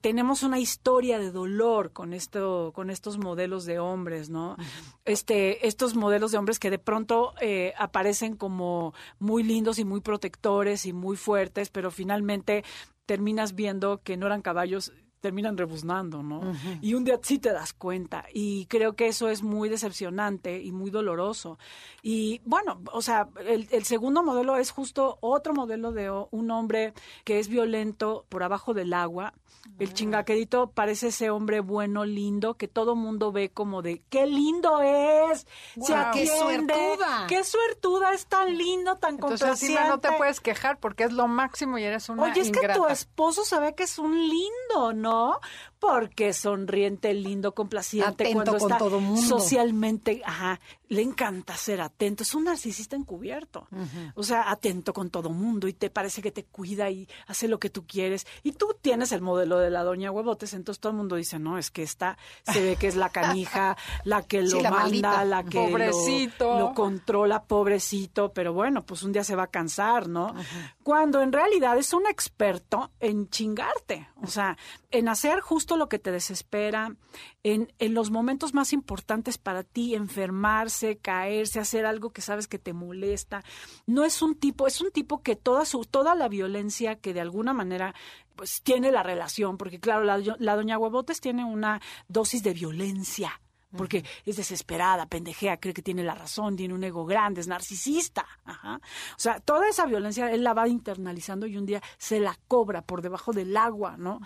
[0.00, 4.56] tenemos una historia de dolor con esto, con estos modelos de hombres, ¿no?
[5.04, 10.00] Este, estos modelos de hombres que de pronto eh, aparecen como muy lindos y muy
[10.00, 12.64] protectores y muy fuertes, pero finalmente
[13.06, 16.40] terminas viendo que no eran caballos terminan rebuznando, ¿no?
[16.80, 18.24] Y un día sí te das cuenta.
[18.32, 21.58] Y creo que eso es muy decepcionante y muy doloroso.
[22.02, 26.94] Y bueno, o sea, el, el segundo modelo es justo otro modelo de un hombre
[27.24, 29.34] que es violento por abajo del agua.
[29.78, 34.80] El chingaquerito parece ese hombre bueno, lindo, que todo mundo ve como de qué lindo
[34.82, 35.46] es,
[35.80, 36.12] se Guau.
[36.12, 37.26] ¡Qué suertuda!
[37.28, 41.28] qué suertuda, es tan lindo, tan Entonces encima no te puedes quejar porque es lo
[41.28, 44.92] máximo y eres una Oye, es que tu esposo se ve que es un lindo,
[44.94, 45.09] ¿no?
[45.10, 45.40] 哦。
[45.80, 49.22] Porque sonriente, lindo, complaciente, Atento cuando con está todo mundo.
[49.22, 53.66] socialmente, ajá, le encanta ser atento, es un narcisista encubierto.
[54.14, 57.58] O sea, atento con todo mundo y te parece que te cuida y hace lo
[57.58, 58.26] que tú quieres.
[58.42, 61.56] Y tú tienes el modelo de la doña Huevotes, entonces todo el mundo dice, no,
[61.58, 64.82] es que esta se ve que es la canija, la que Sí, lo la manda,
[64.82, 65.24] maldita.
[65.24, 66.58] la que Pobrecito.
[66.58, 70.34] lo controla, pobrecito, pero bueno, pues un día se va a cansar, ¿no?
[70.82, 74.56] Cuando en realidad es un experto en chingarte, o sea,
[74.90, 76.96] en hacer justo lo que te desespera,
[77.42, 82.58] en, en los momentos más importantes para ti, enfermarse, caerse, hacer algo que sabes que
[82.58, 83.42] te molesta.
[83.86, 87.20] No es un tipo, es un tipo que toda su, toda la violencia que de
[87.20, 87.94] alguna manera
[88.36, 93.40] pues tiene la relación, porque claro, la, la doña Huevotes tiene una dosis de violencia
[93.76, 98.26] porque es desesperada, pendejea, cree que tiene la razón, tiene un ego grande, es narcisista.
[98.44, 98.76] Ajá.
[98.76, 102.82] O sea, toda esa violencia él la va internalizando y un día se la cobra
[102.82, 104.20] por debajo del agua, ¿no?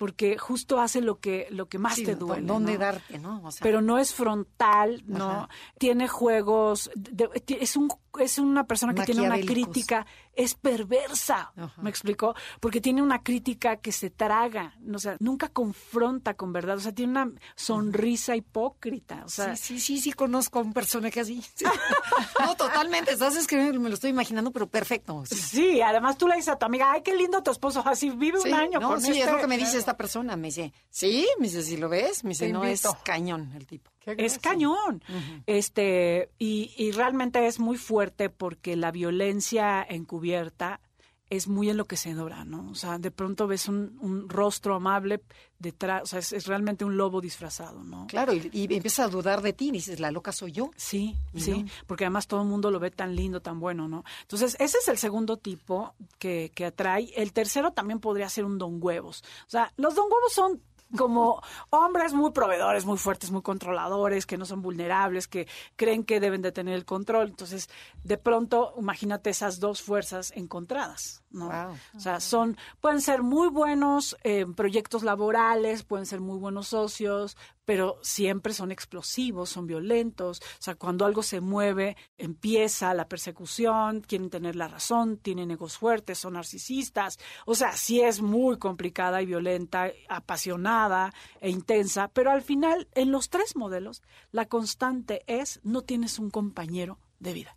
[0.00, 2.46] Porque justo hace lo que, lo que más Sí, te ¿dó- duele.
[2.46, 2.78] ¿Dónde ¿no?
[2.78, 3.42] darte, no?
[3.44, 5.30] O sea, pero no es frontal, ¿no?
[5.30, 5.48] Ajá.
[5.78, 7.28] Tiene juegos, de-
[7.60, 11.80] es un es una persona que tiene una crítica, es perversa, Ajá.
[11.80, 12.34] ¿me explicó?
[12.58, 16.92] Porque tiene una crítica que se traga, o sea, nunca confronta con verdad, o sea,
[16.92, 21.40] tiene una sonrisa hipócrita, o sea, sí, sí, sí, sí, conozco a un personaje así.
[21.54, 21.64] Sí.
[22.40, 25.22] no, totalmente, estás escribiendo, me lo estoy imaginando, pero perfecto.
[25.26, 28.10] Sí, Sí, además tú le dices a tu amiga, ay, qué lindo tu esposo, así
[28.10, 29.22] vive un año no, con sí, este.
[29.24, 30.36] es lo que me dice esta persona.
[30.36, 33.02] Me dice, sí, me dice, si lo ves, me dice, Te no, es invito.
[33.04, 33.90] cañón el tipo.
[34.06, 35.02] Es cañón.
[35.46, 40.80] Este, y, y realmente es muy fuerte porque la violencia encubierta
[41.30, 42.68] es muy enloquecedora, ¿no?
[42.70, 45.22] O sea, de pronto ves un, un rostro amable
[45.60, 48.08] detrás, o sea, es, es realmente un lobo disfrazado, ¿no?
[48.08, 50.70] Claro, y, y empiezas a dudar de ti, y dices, la loca soy yo.
[50.76, 54.04] Sí, sí, porque además todo el mundo lo ve tan lindo, tan bueno, ¿no?
[54.22, 57.12] Entonces, ese es el segundo tipo que, que atrae.
[57.14, 59.22] El tercero también podría ser un don huevos.
[59.46, 60.60] O sea, los don huevos son
[60.96, 66.20] como hombres muy proveedores, muy fuertes, muy controladores, que no son vulnerables, que creen que
[66.20, 67.28] deben de tener el control.
[67.28, 67.68] Entonces,
[68.04, 71.46] de pronto, imagínate esas dos fuerzas encontradas, ¿no?
[71.46, 71.76] Wow.
[71.96, 77.36] O sea, son, pueden ser muy buenos en proyectos laborales, pueden ser muy buenos socios,
[77.64, 80.40] pero siempre son explosivos, son violentos.
[80.40, 85.78] O sea, cuando algo se mueve, empieza la persecución, quieren tener la razón, tienen egos
[85.78, 87.18] fuertes, son narcisistas.
[87.46, 93.12] O sea, sí es muy complicada y violenta, apasionada e intensa, pero al final, en
[93.12, 97.56] los tres modelos, la constante es no tienes un compañero de vida.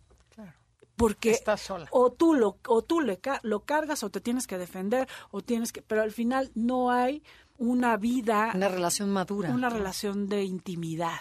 [0.96, 1.88] Porque Estás sola.
[1.90, 5.40] o tú lo o tú le ca- lo cargas o te tienes que defender o
[5.40, 7.22] tienes que pero al final no hay
[7.58, 9.50] una vida Una relación madura.
[9.50, 11.18] una relación de intimidad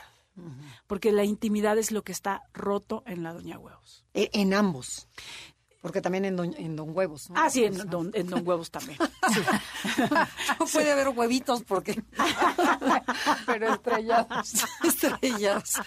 [0.87, 5.07] porque la intimidad es lo que está roto en la doña huevos E- En ambos.
[5.83, 7.29] Porque también en Don, en don Huevos.
[7.29, 7.35] ¿no?
[7.37, 8.97] ah sí en don, en don huevos también
[9.33, 9.41] Sí.
[10.57, 12.01] No puede haber huevitos porque
[13.45, 14.63] Pero estrellados.
[14.83, 15.81] estrellas.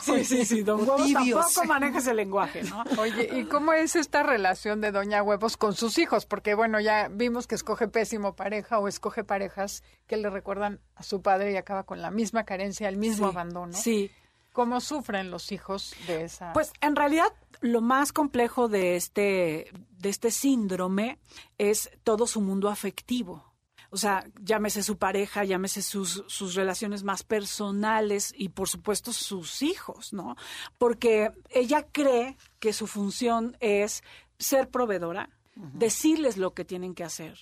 [0.00, 1.44] sí sí sí don huevos tibios.
[1.54, 5.74] tampoco maneja ese lenguaje no Oye, ¿y cómo es esta relación de Doña Huevos con
[5.74, 6.24] sus hijos?
[6.24, 11.02] Porque, bueno, ya vimos que escoge pésimo pareja o escoge parejas que le recuerdan a
[11.02, 13.72] su padre y acaba con la misma carencia, el mismo Sí, abandono.
[13.74, 14.10] sí
[14.52, 16.54] ¿Cómo sufren los hijos de esa?
[16.54, 17.28] Pues en realidad
[17.60, 21.18] lo más complejo de este, de este síndrome
[21.58, 23.56] es todo su mundo afectivo.
[23.90, 29.62] O sea, llámese su pareja, llámese sus, sus relaciones más personales y por supuesto sus
[29.62, 30.36] hijos, ¿no?
[30.76, 34.02] Porque ella cree que su función es
[34.38, 37.38] ser proveedora, decirles lo que tienen que hacer,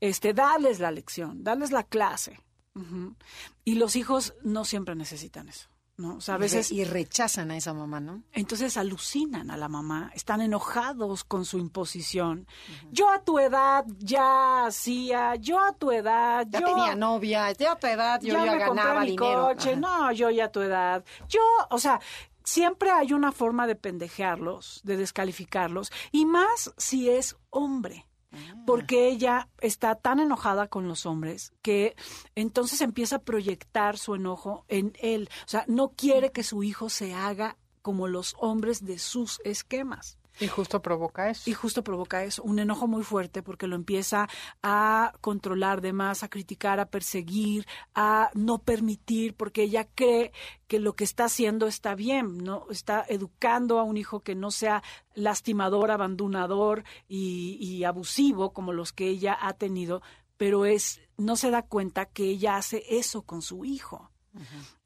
[0.00, 2.38] este, darles la lección, darles la clase.
[3.64, 5.71] Y los hijos no siempre necesitan eso.
[5.96, 6.16] ¿No?
[6.16, 8.22] O sea, a veces Y rechazan a esa mamá, ¿no?
[8.32, 12.46] entonces alucinan a la mamá, están enojados con su imposición.
[12.90, 17.72] Yo a tu edad ya hacía, yo a tu edad Ya yo tenía novia, ya
[17.72, 19.46] a tu edad yo ya, me compré ganaba mi dinero.
[19.48, 19.80] coche, Ajá.
[19.80, 21.04] no, yo ya a tu edad.
[21.28, 22.00] Yo, o sea,
[22.44, 28.06] siempre hay una forma de pendejearlos, de descalificarlos, y más si es hombre.
[28.32, 28.62] Ah.
[28.66, 31.94] Porque ella está tan enojada con los hombres que
[32.34, 35.28] entonces empieza a proyectar su enojo en él.
[35.46, 40.18] O sea, no quiere que su hijo se haga como los hombres de sus esquemas.
[40.40, 41.48] Y justo provoca eso.
[41.48, 44.28] Y justo provoca eso, un enojo muy fuerte porque lo empieza
[44.62, 50.32] a controlar de más, a criticar, a perseguir, a no permitir, porque ella cree
[50.66, 54.50] que lo que está haciendo está bien, no está educando a un hijo que no
[54.50, 54.82] sea
[55.14, 60.02] lastimador, abandonador y, abusivo como los que ella ha tenido,
[60.36, 64.11] pero es no se da cuenta que ella hace eso con su hijo.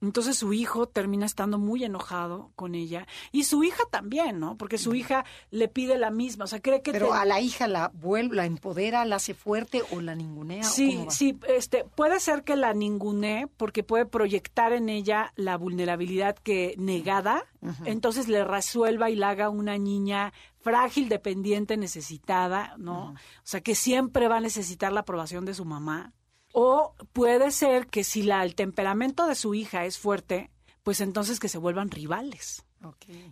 [0.01, 4.57] Entonces su hijo termina estando muy enojado con ella y su hija también, ¿no?
[4.57, 7.69] Porque su hija le pide la misma, o sea, cree que pero a la hija
[7.69, 10.65] la vuelve, la empodera, la hace fuerte o la ningunea.
[10.65, 16.37] Sí, sí, este puede ser que la ningunee porque puede proyectar en ella la vulnerabilidad
[16.37, 17.45] que negada,
[17.85, 23.11] entonces le resuelva y la haga una niña frágil, dependiente, necesitada, ¿no?
[23.11, 26.13] O sea, que siempre va a necesitar la aprobación de su mamá.
[26.59, 30.51] O puede ser que si la, el temperamento de su hija es fuerte,
[30.83, 32.65] pues entonces que se vuelvan rivales.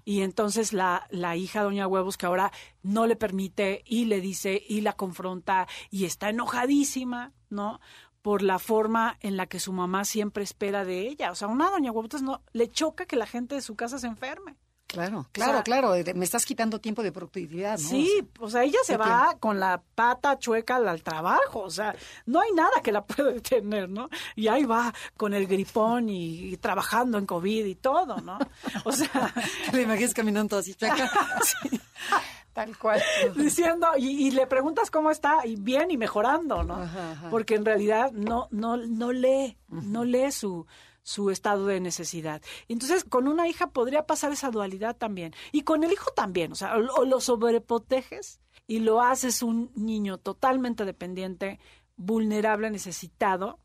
[0.05, 4.63] Y entonces la, la hija Doña Huevos, que ahora no le permite y le dice
[4.69, 7.81] y la confronta y está enojadísima, ¿no?
[8.21, 11.31] Por la forma en la que su mamá siempre espera de ella.
[11.31, 14.07] O sea, una Doña Huevos no le choca que la gente de su casa se
[14.07, 14.55] enferme.
[14.95, 15.95] Claro, claro, claro.
[16.15, 17.89] Me estás quitando tiempo de productividad, ¿no?
[17.89, 21.61] Sí, o sea, ella se va con la pata chueca al, trabajo.
[21.61, 21.95] O sea,
[22.27, 24.09] no hay nada que la pueda detener, ¿no?
[24.37, 28.39] Y ahí va con el gripón y, trabajando en COVID y todo, ¿no?
[28.85, 29.33] O sea.
[29.73, 31.11] Le imaginas caminando así chueca.
[32.55, 33.03] Tal cual.
[33.35, 36.89] Diciendo, y, le preguntas cómo está, y bien y mejorando, ¿no?
[37.29, 40.65] Porque en realidad no, no, no lee, no lee su,
[41.05, 42.43] su estado de necesidad.
[42.67, 45.35] Entonces, con una hija podría pasar esa dualidad también.
[45.53, 50.19] Y con el hijo también, o sea, o, lo sobreproteges y lo haces un niño
[50.19, 51.61] totalmente dependiente,
[51.97, 53.61] vulnerable, necesitado,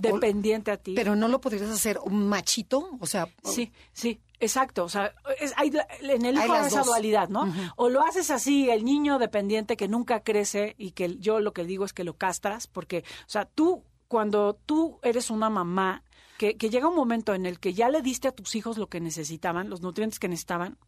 [0.00, 0.94] dependiente a ti.
[0.94, 3.26] Pero no lo podrías hacer un machito, o sea...
[3.42, 4.84] Sí, sí, exacto.
[4.84, 5.12] O sea,
[5.56, 7.52] hay, en el hijo hay esa dualidad, ¿no?
[7.74, 11.64] O lo haces así, el niño dependiente que nunca crece y que yo lo que
[11.64, 16.03] digo es que lo castras, porque, o sea, tú, cuando tú eres una mamá
[16.38, 19.00] que, llega un momento en el que ya le diste a tus hijos lo que
[19.00, 20.78] necesitaban, los nutrientes que necesitaban,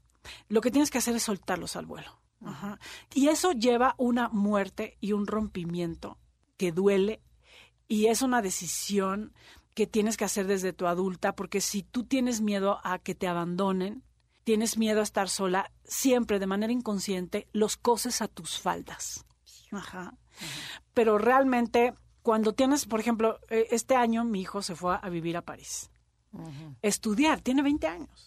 [0.48, 2.20] lo que tienes que hacer es soltarlos al vuelo.
[3.14, 6.18] Y eso lleva una muerte y un rompimiento
[6.56, 7.20] que duele
[7.88, 9.32] y es una decisión
[9.74, 13.28] que tienes que hacer desde tu adulta, porque si tú tienes miedo a que te
[13.28, 14.02] abandonen,
[14.44, 19.26] tienes miedo a estar sola, siempre de manera inconsciente los coses a tus faldas.
[19.72, 20.14] Ajá.
[20.94, 21.94] Pero realmente
[22.26, 25.92] cuando tienes, por ejemplo, eh, este año mi hijo se fue a vivir a París.
[26.82, 28.26] Estudiar, tiene 20 años.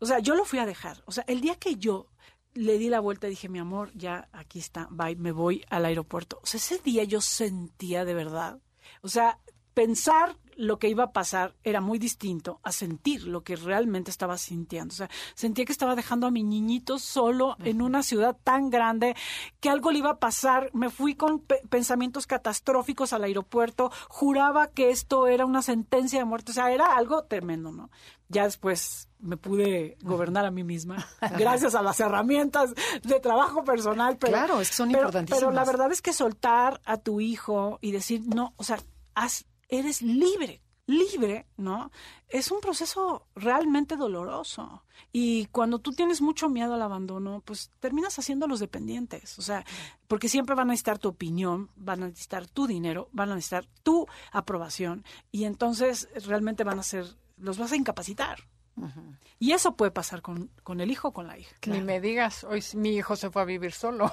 [0.00, 1.02] O sea, yo lo fui a dejar.
[1.04, 2.06] O sea, el día que yo
[2.54, 5.84] le di la vuelta y dije, mi amor, ya aquí está, bye, me voy al
[5.84, 6.40] aeropuerto.
[6.42, 8.58] O sea, ese día yo sentía de verdad.
[9.02, 9.38] O sea,
[9.74, 14.36] pensar lo que iba a pasar era muy distinto a sentir lo que realmente estaba
[14.36, 14.92] sintiendo.
[14.92, 19.16] O sea, sentía que estaba dejando a mi niñito solo en una ciudad tan grande,
[19.60, 20.70] que algo le iba a pasar.
[20.74, 26.52] Me fui con pensamientos catastróficos al aeropuerto, juraba que esto era una sentencia de muerte.
[26.52, 27.90] O sea, era algo tremendo, ¿no?
[28.28, 34.18] Ya después me pude gobernar a mí misma gracias a las herramientas de trabajo personal.
[34.18, 35.40] Pero, claro, es que son importantísimas.
[35.40, 38.78] Pero la verdad es que soltar a tu hijo y decir, no, o sea,
[39.14, 41.90] haz eres libre, libre, ¿no?
[42.28, 44.84] Es un proceso realmente doloroso.
[45.12, 49.38] Y cuando tú tienes mucho miedo al abandono, pues terminas haciéndolos dependientes.
[49.38, 49.64] O sea,
[50.08, 53.66] porque siempre van a necesitar tu opinión, van a necesitar tu dinero, van a necesitar
[53.82, 55.04] tu aprobación.
[55.30, 57.06] Y entonces realmente van a ser,
[57.36, 58.44] los vas a incapacitar.
[59.38, 61.54] Y eso puede pasar con, con el hijo o con la hija.
[61.66, 64.10] Ni me digas, hoy mi hijo se fue a vivir solo.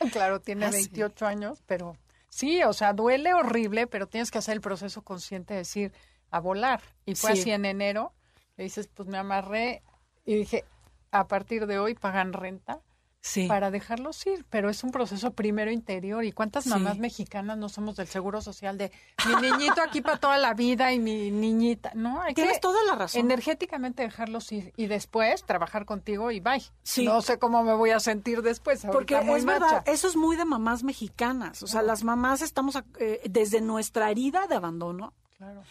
[0.12, 1.96] claro, tiene 28 ah, años, pero
[2.28, 5.92] Sí, o sea, duele horrible, pero tienes que hacer el proceso consciente de decir,
[6.30, 6.82] a volar.
[7.04, 8.12] Y fue así en enero,
[8.56, 9.82] le dices, pues me amarré
[10.24, 10.64] y dije,
[11.10, 12.82] a partir de hoy pagan renta
[13.48, 16.24] para dejarlos ir, pero es un proceso primero interior.
[16.24, 18.92] ¿Y cuántas mamás mexicanas no somos del Seguro Social de
[19.26, 21.92] mi niñito aquí para toda la vida y mi niñita?
[21.94, 23.20] No, hay Tienes toda la razón.
[23.20, 26.62] Energéticamente dejarlos ir y después trabajar contigo y bye.
[27.04, 28.86] No sé cómo me voy a sentir después.
[28.90, 31.62] Porque es verdad, eso es muy de mamás mexicanas.
[31.62, 35.12] O sea, las mamás estamos eh, desde nuestra herida de abandono.
[35.36, 35.62] Claro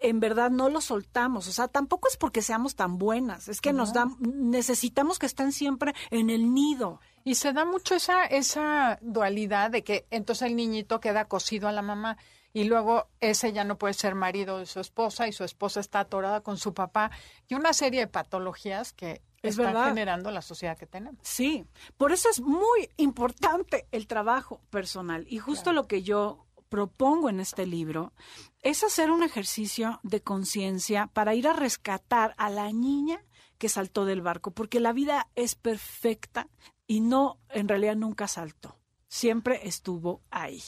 [0.00, 1.46] en verdad no lo soltamos.
[1.48, 5.52] O sea, tampoco es porque seamos tan buenas, es que nos dan, necesitamos que estén
[5.52, 7.00] siempre en el nido.
[7.24, 11.72] Y se da mucho esa, esa dualidad de que entonces el niñito queda cosido a
[11.72, 12.16] la mamá
[12.52, 16.00] y luego ese ya no puede ser marido de su esposa y su esposa está
[16.00, 17.10] atorada con su papá
[17.48, 21.20] y una serie de patologías que es están generando la sociedad que tenemos.
[21.22, 21.64] Sí,
[21.96, 27.40] por eso es muy importante el trabajo personal y justo lo que yo propongo en
[27.40, 28.14] este libro
[28.62, 33.22] es hacer un ejercicio de conciencia para ir a rescatar a la niña
[33.58, 36.48] que saltó del barco, porque la vida es perfecta
[36.86, 38.78] y no, en realidad nunca saltó,
[39.08, 40.62] siempre estuvo ahí.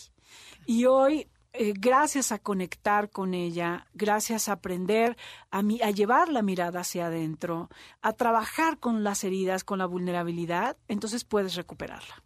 [0.66, 5.16] Y hoy eh, gracias a conectar con ella, gracias a aprender
[5.50, 7.70] a, a llevar la mirada hacia adentro,
[8.02, 12.22] a trabajar con las heridas, con la vulnerabilidad, entonces puedes recuperarla.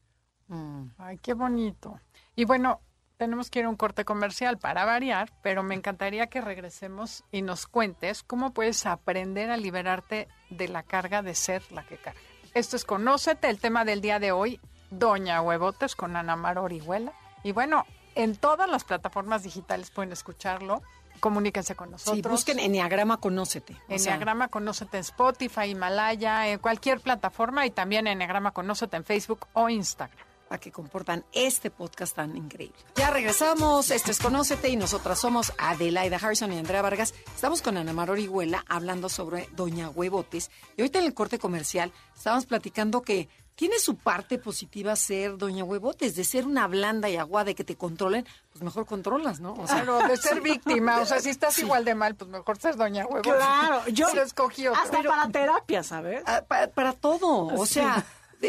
[0.49, 0.91] Mm.
[0.99, 2.01] Ay, qué bonito.
[2.35, 2.81] Y bueno,
[3.17, 7.43] tenemos que ir a un corte comercial para variar, pero me encantaría que regresemos y
[7.43, 12.21] nos cuentes cómo puedes aprender a liberarte de la carga de ser la que carga.
[12.55, 14.61] Esto es Conócete, el tema del día de hoy,
[14.91, 17.13] Doña Huevotes con Ana Mar Orihuela.
[17.43, 20.83] Y bueno, en todas las plataformas digitales pueden escucharlo.
[21.21, 22.17] Comuníquense con nosotros.
[22.17, 23.77] Sí, busquen Enneagrama Conócete.
[23.89, 29.71] Enneagrama Conócete en Spotify, Himalaya, en cualquier plataforma y también Enneagrama Conócete en Facebook o
[29.71, 32.77] Instagram para que comportan este podcast tan increíble.
[32.97, 37.15] Ya regresamos, esto es Conócete y nosotras somos Adelaida Harrison y Andrea Vargas.
[37.35, 41.93] Estamos con Ana Mar Orihuela hablando sobre Doña Huevotes y ahorita en el corte comercial
[42.17, 47.17] estábamos platicando que tiene su parte positiva ser Doña Huevotes, de ser una blanda y
[47.17, 49.55] aguada de que te controlen, pues mejor controlas, ¿no?
[49.55, 52.77] O sea, de ser víctima, o sea, si estás igual de mal, pues mejor ser
[52.77, 53.33] Doña Huevotes.
[53.33, 56.23] Claro, yo lo escogí Hasta para terapia, ¿sabes?
[56.27, 58.05] Ah, para, todo, o sea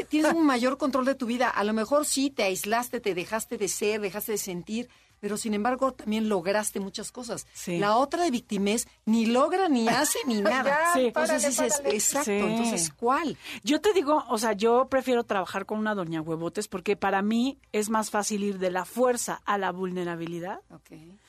[0.10, 1.50] tienes un mayor control de tu vida.
[1.50, 5.54] A lo mejor sí te aislaste, te dejaste de ser, dejaste de sentir, pero sin
[5.54, 7.48] embargo también lograste muchas cosas.
[7.68, 10.78] La otra de víctimas ni logra, ni hace, ni nada.
[10.96, 13.38] entonces dices, exacto, entonces, ¿cuál?
[13.64, 17.60] Yo te digo, o sea, yo prefiero trabajar con una doña huevotes porque para mí
[17.72, 20.62] es más fácil ir de la fuerza a la vulnerabilidad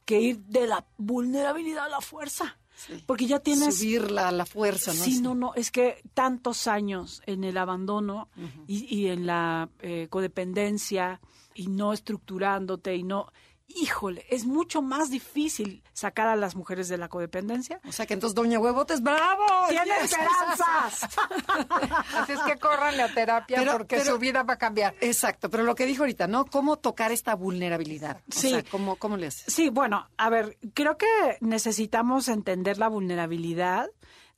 [0.04, 2.58] que ir de la vulnerabilidad a la fuerza.
[3.06, 3.78] Porque ya tienes...
[3.78, 5.04] Subir la, la fuerza, ¿no?
[5.04, 8.28] Sí, no, no, es que tantos años en el abandono
[8.66, 11.20] y, y, en la eh, codependencia
[11.54, 13.32] y no estructurándote y no
[13.68, 17.80] híjole, es mucho más difícil sacar a las mujeres de la codependencia.
[17.86, 19.44] O sea que entonces Doña Huevotes, bravo.
[19.68, 21.08] Tiene esperanzas.
[22.16, 24.94] Así es que corran la terapia porque su vida va a cambiar.
[25.00, 26.46] Exacto, pero lo que dijo ahorita, ¿no?
[26.46, 28.20] ¿Cómo tocar esta vulnerabilidad?
[28.30, 28.54] sí.
[28.70, 29.52] ¿cómo, ¿cómo le haces?
[29.52, 31.06] Sí, bueno, a ver, creo que
[31.40, 33.88] necesitamos entender la vulnerabilidad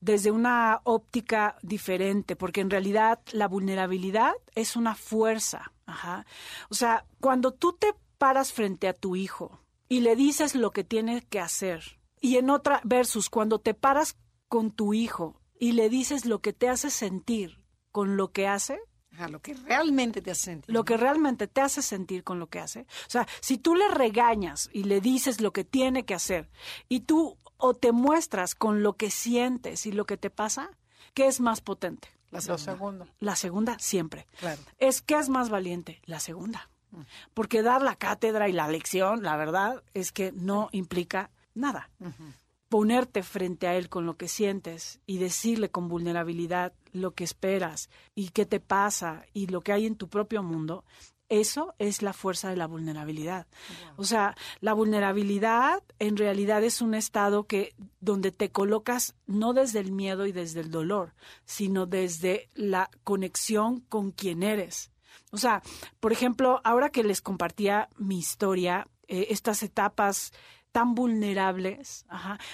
[0.00, 5.72] desde una óptica diferente, porque en realidad la vulnerabilidad es una fuerza.
[5.86, 6.24] Ajá.
[6.70, 9.58] O sea, cuando tú te paras frente a tu hijo
[9.88, 11.98] y le dices lo que tiene que hacer.
[12.20, 16.52] Y en otra versus, cuando te paras con tu hijo y le dices lo que
[16.52, 18.78] te hace sentir con lo que hace,
[19.30, 20.74] lo que realmente te hace sentir.
[20.74, 22.80] Lo que realmente te hace sentir con lo que hace.
[22.80, 26.50] O sea, si tú le regañas y le dices lo que tiene que hacer
[26.90, 30.70] y tú o te muestras con lo que sientes y lo que te pasa,
[31.14, 32.08] ¿qué es más potente?
[32.30, 33.06] La segunda.
[33.18, 34.26] La segunda siempre.
[34.38, 34.60] Claro.
[34.78, 36.69] Es que es más valiente, la segunda.
[37.34, 41.90] Porque dar la cátedra y la lección, la verdad, es que no implica nada.
[42.68, 47.90] Ponerte frente a él con lo que sientes y decirle con vulnerabilidad lo que esperas
[48.14, 50.84] y qué te pasa y lo que hay en tu propio mundo,
[51.30, 53.46] eso es la fuerza de la vulnerabilidad.
[53.96, 59.78] O sea, la vulnerabilidad en realidad es un estado que donde te colocas no desde
[59.78, 61.14] el miedo y desde el dolor,
[61.44, 64.90] sino desde la conexión con quien eres.
[65.30, 65.62] O sea,
[66.00, 70.32] por ejemplo, ahora que les compartía mi historia, eh, estas etapas
[70.72, 72.06] tan vulnerables,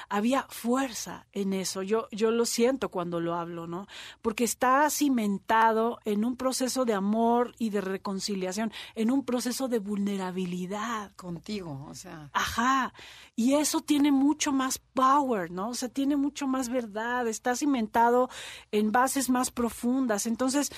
[0.08, 1.82] había fuerza en eso.
[1.82, 3.86] Yo, yo lo siento cuando lo hablo, ¿no?
[4.22, 9.80] Porque está cimentado en un proceso de amor y de reconciliación, en un proceso de
[9.80, 11.12] vulnerabilidad.
[11.16, 12.30] Contigo, o sea.
[12.32, 12.94] Ajá.
[13.34, 15.68] Y eso tiene mucho más power, ¿no?
[15.68, 18.30] O sea, tiene mucho más verdad, está cimentado
[18.72, 20.26] en bases más profundas.
[20.26, 20.70] Entonces,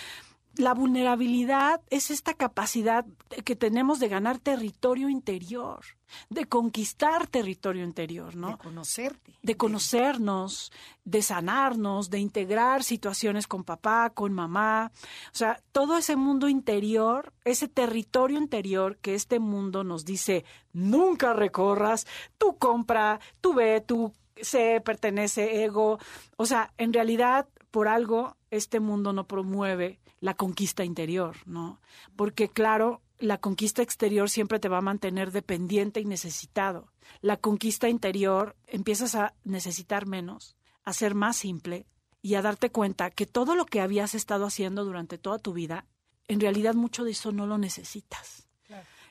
[0.59, 3.07] la vulnerabilidad es esta capacidad
[3.45, 5.85] que tenemos de ganar territorio interior,
[6.31, 8.49] de conquistar territorio interior, ¿no?
[8.49, 9.39] De conocerte.
[9.41, 10.73] De conocernos,
[11.05, 14.91] de sanarnos, de integrar situaciones con papá, con mamá.
[15.33, 21.35] O sea, todo ese mundo interior, ese territorio interior que este mundo nos dice, nunca
[21.35, 22.05] recorras,
[22.37, 26.01] tú compra, tú ve, tú sé, pertenece, ego.
[26.37, 31.81] O sea, en realidad, por algo, este mundo no promueve la conquista interior, ¿no?
[32.17, 36.93] Porque claro, la conquista exterior siempre te va a mantener dependiente y necesitado.
[37.21, 41.87] La conquista interior empiezas a necesitar menos, a ser más simple
[42.23, 45.87] y a darte cuenta que todo lo que habías estado haciendo durante toda tu vida,
[46.27, 48.49] en realidad mucho de eso no lo necesitas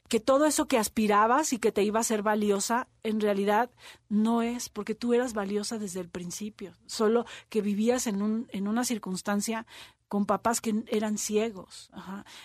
[0.08, 3.70] que todo eso que aspirabas y que te iba a ser valiosa, en realidad
[4.10, 8.68] no es, porque tú eras valiosa desde el principio, solo que vivías en, un, en
[8.68, 9.66] una circunstancia
[10.08, 11.92] con papás que eran ciegos.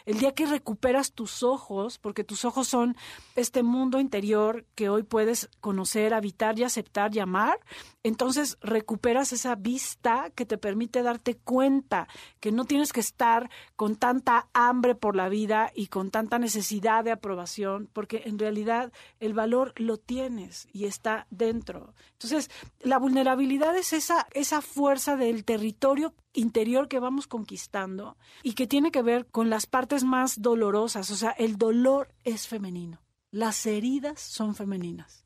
[0.04, 2.96] El día que recuperas tus ojos, porque tus ojos son
[3.36, 7.58] este mundo interior que hoy puedes conocer, habitar y aceptar y amar,
[8.04, 12.08] entonces recuperas esa vista que te permite darte cuenta
[12.40, 17.04] que no tienes que estar con tanta hambre por la vida y con tanta necesidad
[17.04, 21.94] de aprobación, porque en realidad el valor lo tienes y está dentro.
[22.14, 22.50] Entonces,
[22.80, 28.90] la vulnerabilidad es esa, esa fuerza del territorio interior que vamos conquistando y que tiene
[28.90, 31.10] que ver con las partes más dolorosas.
[31.10, 33.00] O sea, el dolor es femenino.
[33.30, 35.21] Las heridas son femeninas.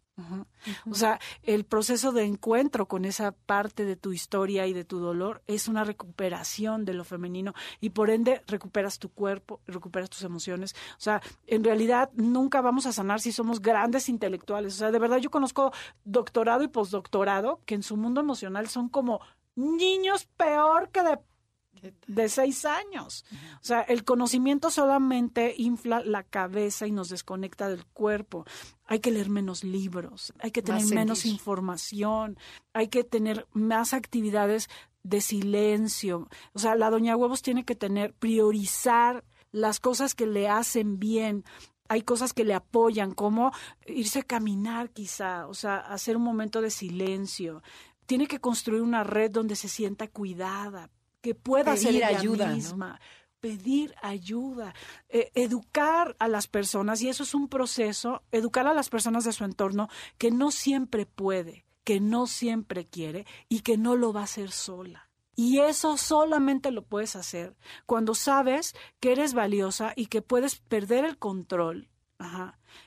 [0.91, 4.99] O sea, el proceso de encuentro con esa parte de tu historia y de tu
[4.99, 10.23] dolor es una recuperación de lo femenino y por ende recuperas tu cuerpo, recuperas tus
[10.23, 10.75] emociones.
[10.93, 14.75] O sea, en realidad nunca vamos a sanar si somos grandes intelectuales.
[14.75, 15.73] O sea, de verdad yo conozco
[16.05, 19.21] doctorado y postdoctorado que en su mundo emocional son como
[19.55, 21.19] niños peor que de
[22.07, 23.25] de seis años.
[23.61, 28.45] O sea, el conocimiento solamente infla la cabeza y nos desconecta del cuerpo.
[28.85, 32.39] Hay que leer menos libros, hay que tener menos información,
[32.73, 34.69] hay que tener más actividades
[35.03, 36.29] de silencio.
[36.53, 41.45] O sea, la doña huevos tiene que tener, priorizar las cosas que le hacen bien,
[41.89, 43.53] hay cosas que le apoyan, como
[43.87, 47.63] irse a caminar quizá, o sea, hacer un momento de silencio.
[48.07, 50.91] Tiene que construir una red donde se sienta cuidada,
[51.27, 53.01] que pueda pedir ayuda, misma.
[53.41, 54.73] Pedir ayuda,
[55.09, 59.33] eh, educar a las personas, y eso es un proceso, educar a las personas de
[59.33, 64.21] su entorno que no siempre puede, que no siempre quiere y que no lo va
[64.21, 65.11] a hacer sola.
[65.35, 67.57] Y eso solamente lo puedes hacer
[67.87, 71.89] cuando sabes que eres valiosa y que puedes perder el control.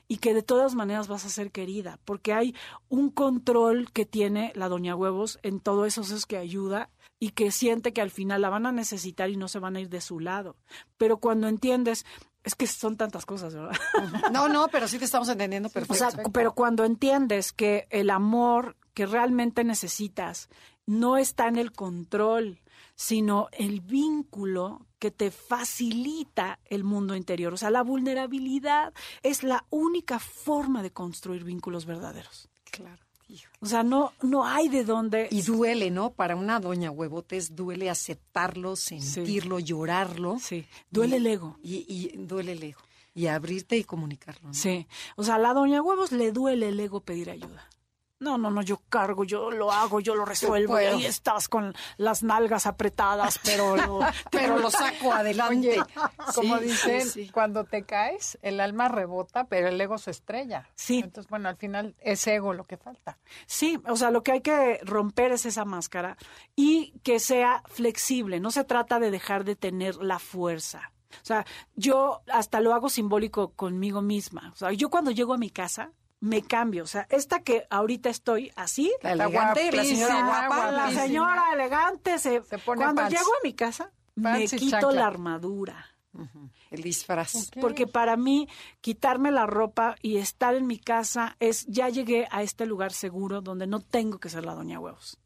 [0.07, 2.55] Y que de todas maneras vas a ser querida, porque hay
[2.89, 7.51] un control que tiene la doña huevos en todo eso, es que ayuda y que
[7.51, 10.01] siente que al final la van a necesitar y no se van a ir de
[10.01, 10.55] su lado.
[10.97, 12.05] Pero cuando entiendes,
[12.43, 13.77] es que son tantas cosas, ¿verdad?
[14.31, 16.31] No, no, pero sí te estamos entendiendo perfecto.
[16.31, 20.49] pero cuando entiendes que el amor que realmente necesitas
[20.85, 22.61] no está en el control,
[22.95, 27.53] sino el vínculo que te facilita el mundo interior.
[27.53, 28.93] O sea, la vulnerabilidad
[29.23, 32.49] es la única forma de construir vínculos verdaderos.
[32.69, 33.09] Claro.
[33.61, 35.27] O sea, no, no hay de dónde.
[35.31, 36.11] Y duele, ¿no?
[36.11, 40.37] Para una doña huevotes duele aceptarlo, sentirlo, llorarlo.
[40.39, 41.59] Sí, duele el ego.
[41.61, 42.79] Y, y, duele el ego.
[43.13, 44.47] Y abrirte y comunicarlo.
[44.47, 44.53] ¿no?
[44.53, 44.87] Sí.
[45.15, 47.69] O sea, a la doña huevos le duele el ego pedir ayuda.
[48.19, 50.79] No, no, no, yo cargo, yo lo hago, yo lo resuelvo.
[50.79, 53.99] Y ahí estás con las nalgas apretadas, pero lo,
[54.31, 55.81] pero lo saco adelante.
[56.35, 60.69] como dicen, cuando te caes, el alma rebota, pero el ego se estrella.
[60.75, 60.99] Sí.
[60.99, 63.17] Entonces, bueno, al final es ego lo que falta.
[63.45, 66.17] Sí, o sea, lo que hay que romper es esa máscara
[66.55, 68.39] y que sea flexible.
[68.39, 70.91] No se trata de dejar de tener la fuerza.
[71.11, 71.45] O sea,
[71.75, 74.51] yo hasta lo hago simbólico conmigo misma.
[74.53, 76.83] O sea, yo cuando llego a mi casa, me cambio.
[76.83, 82.19] O sea, esta que ahorita estoy así, la elegante, la señora guapa, la señora elegante,
[82.19, 85.85] se, cuando llego a mi casa, me quito la armadura.
[86.71, 87.51] El disfraz.
[87.61, 88.49] Porque para mí,
[88.81, 93.41] quitarme la ropa y estar en mi casa es, ya llegué a este lugar seguro
[93.41, 95.19] donde no tengo que ser la doña huevos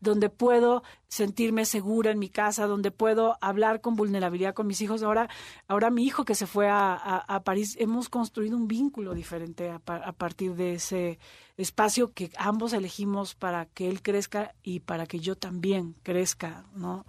[0.00, 5.02] donde puedo sentirme segura en mi casa, donde puedo hablar con vulnerabilidad con mis hijos.
[5.02, 5.28] Ahora,
[5.66, 10.12] ahora mi hijo que se fue a, París, hemos construido un vínculo diferente a, a,
[10.12, 11.18] partir de ese
[11.56, 17.04] espacio que ambos elegimos para que él crezca y para que yo también crezca, ¿no?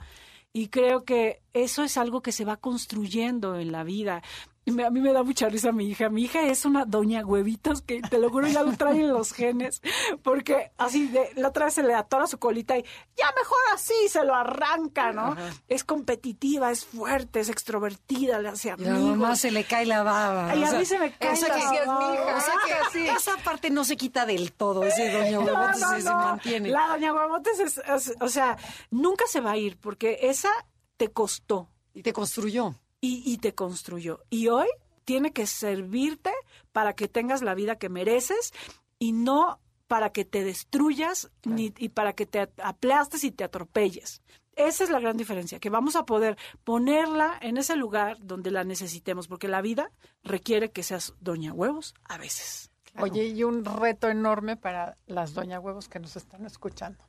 [0.52, 4.24] Y creo que eso es algo que se va construyendo en la vida
[4.68, 6.10] a mí me da mucha risa mi hija.
[6.10, 9.34] Mi hija es una doña huevitos que te lo juro ya lo trae en los
[9.34, 9.82] genes.
[10.22, 12.84] Porque así de la otra vez se le atora su colita y
[13.16, 15.36] ya mejor así se lo arranca, ¿no?
[15.68, 19.00] Es competitiva, es fuerte, es extrovertida, le hace amigos.
[19.00, 20.56] Y mamá se le cae la baba.
[20.56, 22.38] Y a mí se me cae la baba.
[22.38, 22.54] O sea
[22.94, 26.70] que esa parte no se quita del todo, ese doña huevotes se mantiene.
[26.70, 28.58] La doña huevotes es, o sea,
[28.92, 30.50] nunca se va a ir porque esa
[30.98, 31.70] te costó.
[31.92, 34.24] Y te construyó y, te construyó.
[34.30, 34.68] Y hoy
[35.06, 36.32] tiene que servirte
[36.72, 38.52] para que tengas la vida que mereces
[38.98, 44.22] y no para que te destruyas ni, y para que te aplastes y te atropelles.
[44.56, 48.66] Esa es la gran diferencia, que vamos a poder ponerla en ese lugar donde la
[48.66, 49.90] necesitemos, porque la vida
[50.22, 52.70] requiere que seas doña huevos a veces.
[53.00, 57.04] Oye, y un reto enorme para las doña huevos que nos están escuchando.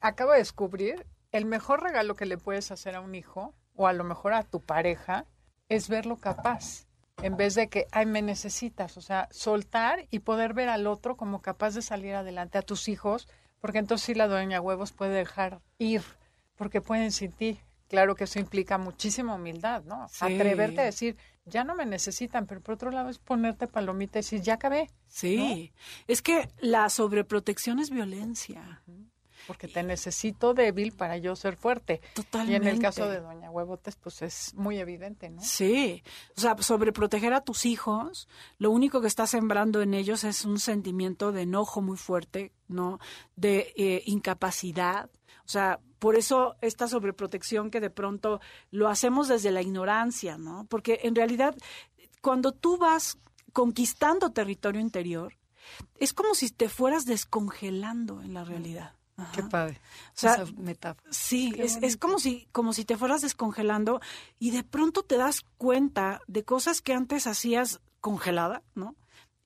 [0.00, 3.92] Acabo de descubrir el mejor regalo que le puedes hacer a un hijo o a
[3.92, 5.26] lo mejor a tu pareja
[5.68, 6.86] es verlo capaz,
[7.20, 11.16] en vez de que, ay, me necesitas, o sea, soltar y poder ver al otro
[11.16, 13.28] como capaz de salir adelante a tus hijos,
[13.60, 16.02] porque entonces sí la dueña huevos puede dejar ir,
[16.56, 17.58] porque pueden sin ti,
[17.88, 20.06] claro que eso implica muchísima humildad, ¿no?
[20.20, 24.22] Atreverte a decir, ya no me necesitan, pero por otro lado es ponerte palomita y
[24.22, 24.90] decir, ya acabé.
[25.08, 25.72] Sí,
[26.06, 28.82] es que la sobreprotección es violencia.
[29.46, 32.00] Porque te necesito débil para yo ser fuerte.
[32.14, 32.52] Totalmente.
[32.52, 35.42] Y en el caso de Doña Huevotes, pues es muy evidente, ¿no?
[35.42, 36.02] Sí.
[36.36, 38.28] O sea, sobreproteger a tus hijos,
[38.58, 42.98] lo único que estás sembrando en ellos es un sentimiento de enojo muy fuerte, ¿no?
[43.36, 45.10] De eh, incapacidad.
[45.44, 48.40] O sea, por eso esta sobreprotección que de pronto
[48.70, 50.66] lo hacemos desde la ignorancia, ¿no?
[50.68, 51.54] Porque en realidad,
[52.20, 53.18] cuando tú vas
[53.52, 55.34] conquistando territorio interior,
[55.98, 58.94] es como si te fueras descongelando en la realidad.
[59.34, 59.80] Qué padre.
[60.08, 60.44] O sea,
[61.10, 64.00] sí, es, es, como si, como si te fueras descongelando
[64.38, 68.96] y de pronto te das cuenta de cosas que antes hacías congelada, ¿no?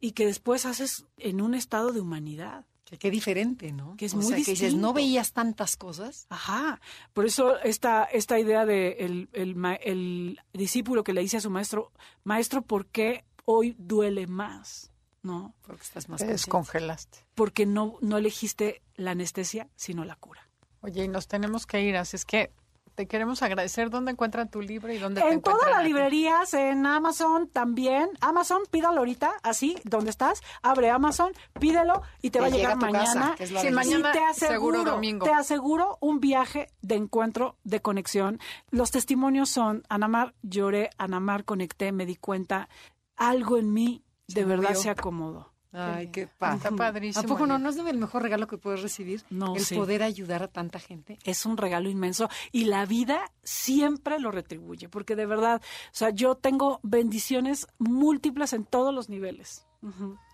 [0.01, 2.65] Y que después haces en un estado de humanidad.
[2.85, 3.97] Que qué diferente, ¿no?
[3.97, 6.27] Que es muy que dices, no veías tantas cosas.
[6.31, 6.81] Ajá.
[7.13, 11.51] Por eso esta, esta idea de el, el, el discípulo que le dice a su
[11.51, 11.91] maestro,
[12.23, 14.93] maestro, ¿por qué hoy duele más?
[15.23, 15.55] ¿No?
[15.63, 17.19] Porque estás más Te descongelaste.
[17.35, 20.49] Porque no, no elegiste la anestesia, sino la cura.
[20.81, 22.53] Oye, y nos tenemos que ir, así es que
[22.97, 23.91] te queremos agradecer.
[23.91, 28.09] ¿Dónde encuentran tu libro y dónde En todas las librerías, en Amazon también.
[28.21, 30.43] Amazon, pídalo ahorita, así, donde estás.
[30.63, 33.37] Abre Amazon, pídelo y te, va a llegar mañana.
[33.37, 35.27] Casa, mañana te aseguro, seguro domingo.
[35.27, 38.41] Te aseguro un viaje de encuentro, de conexión.
[38.71, 42.71] Los testimonios son, Anamar, lloré, Anamar, conecté, me di cuenta,
[43.17, 45.53] algo en mí de verdad se acomodó.
[45.73, 46.57] Ay, qué padre.
[46.57, 47.23] Está padrísimo.
[47.23, 47.59] ¿A poco no?
[47.59, 49.25] ¿No es el mejor regalo que puedes recibir?
[49.29, 51.19] No, El poder ayudar a tanta gente.
[51.25, 56.11] Es un regalo inmenso y la vida siempre lo retribuye, porque de verdad, o sea,
[56.11, 59.67] yo tengo bendiciones múltiples en todos los niveles.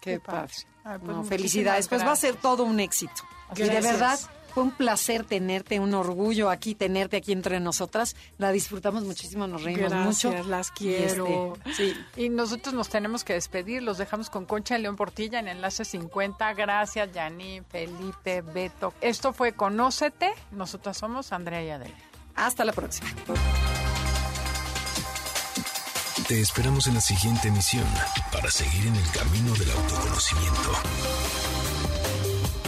[0.00, 0.52] Qué, padre.
[1.04, 1.88] Pues felicidades.
[1.88, 3.22] Pues va a ser todo un éxito.
[3.56, 4.18] Y de verdad,
[4.52, 8.16] fue un placer tenerte, un orgullo aquí, tenerte aquí entre nosotras.
[8.38, 10.48] La disfrutamos muchísimo, nos reímos Gracias, mucho.
[10.48, 11.54] las quiero.
[11.64, 11.94] Y, este, sí.
[12.16, 13.82] y nosotros nos tenemos que despedir.
[13.82, 16.54] Los dejamos con Concha León Portilla en Enlace 50.
[16.54, 18.92] Gracias, Yani, Felipe, Beto.
[19.00, 20.32] Esto fue Conócete.
[20.50, 21.94] Nosotras somos Andrea y Adela.
[22.34, 23.08] Hasta la próxima.
[26.28, 27.84] Te esperamos en la siguiente emisión
[28.32, 30.72] para seguir en el camino del autoconocimiento.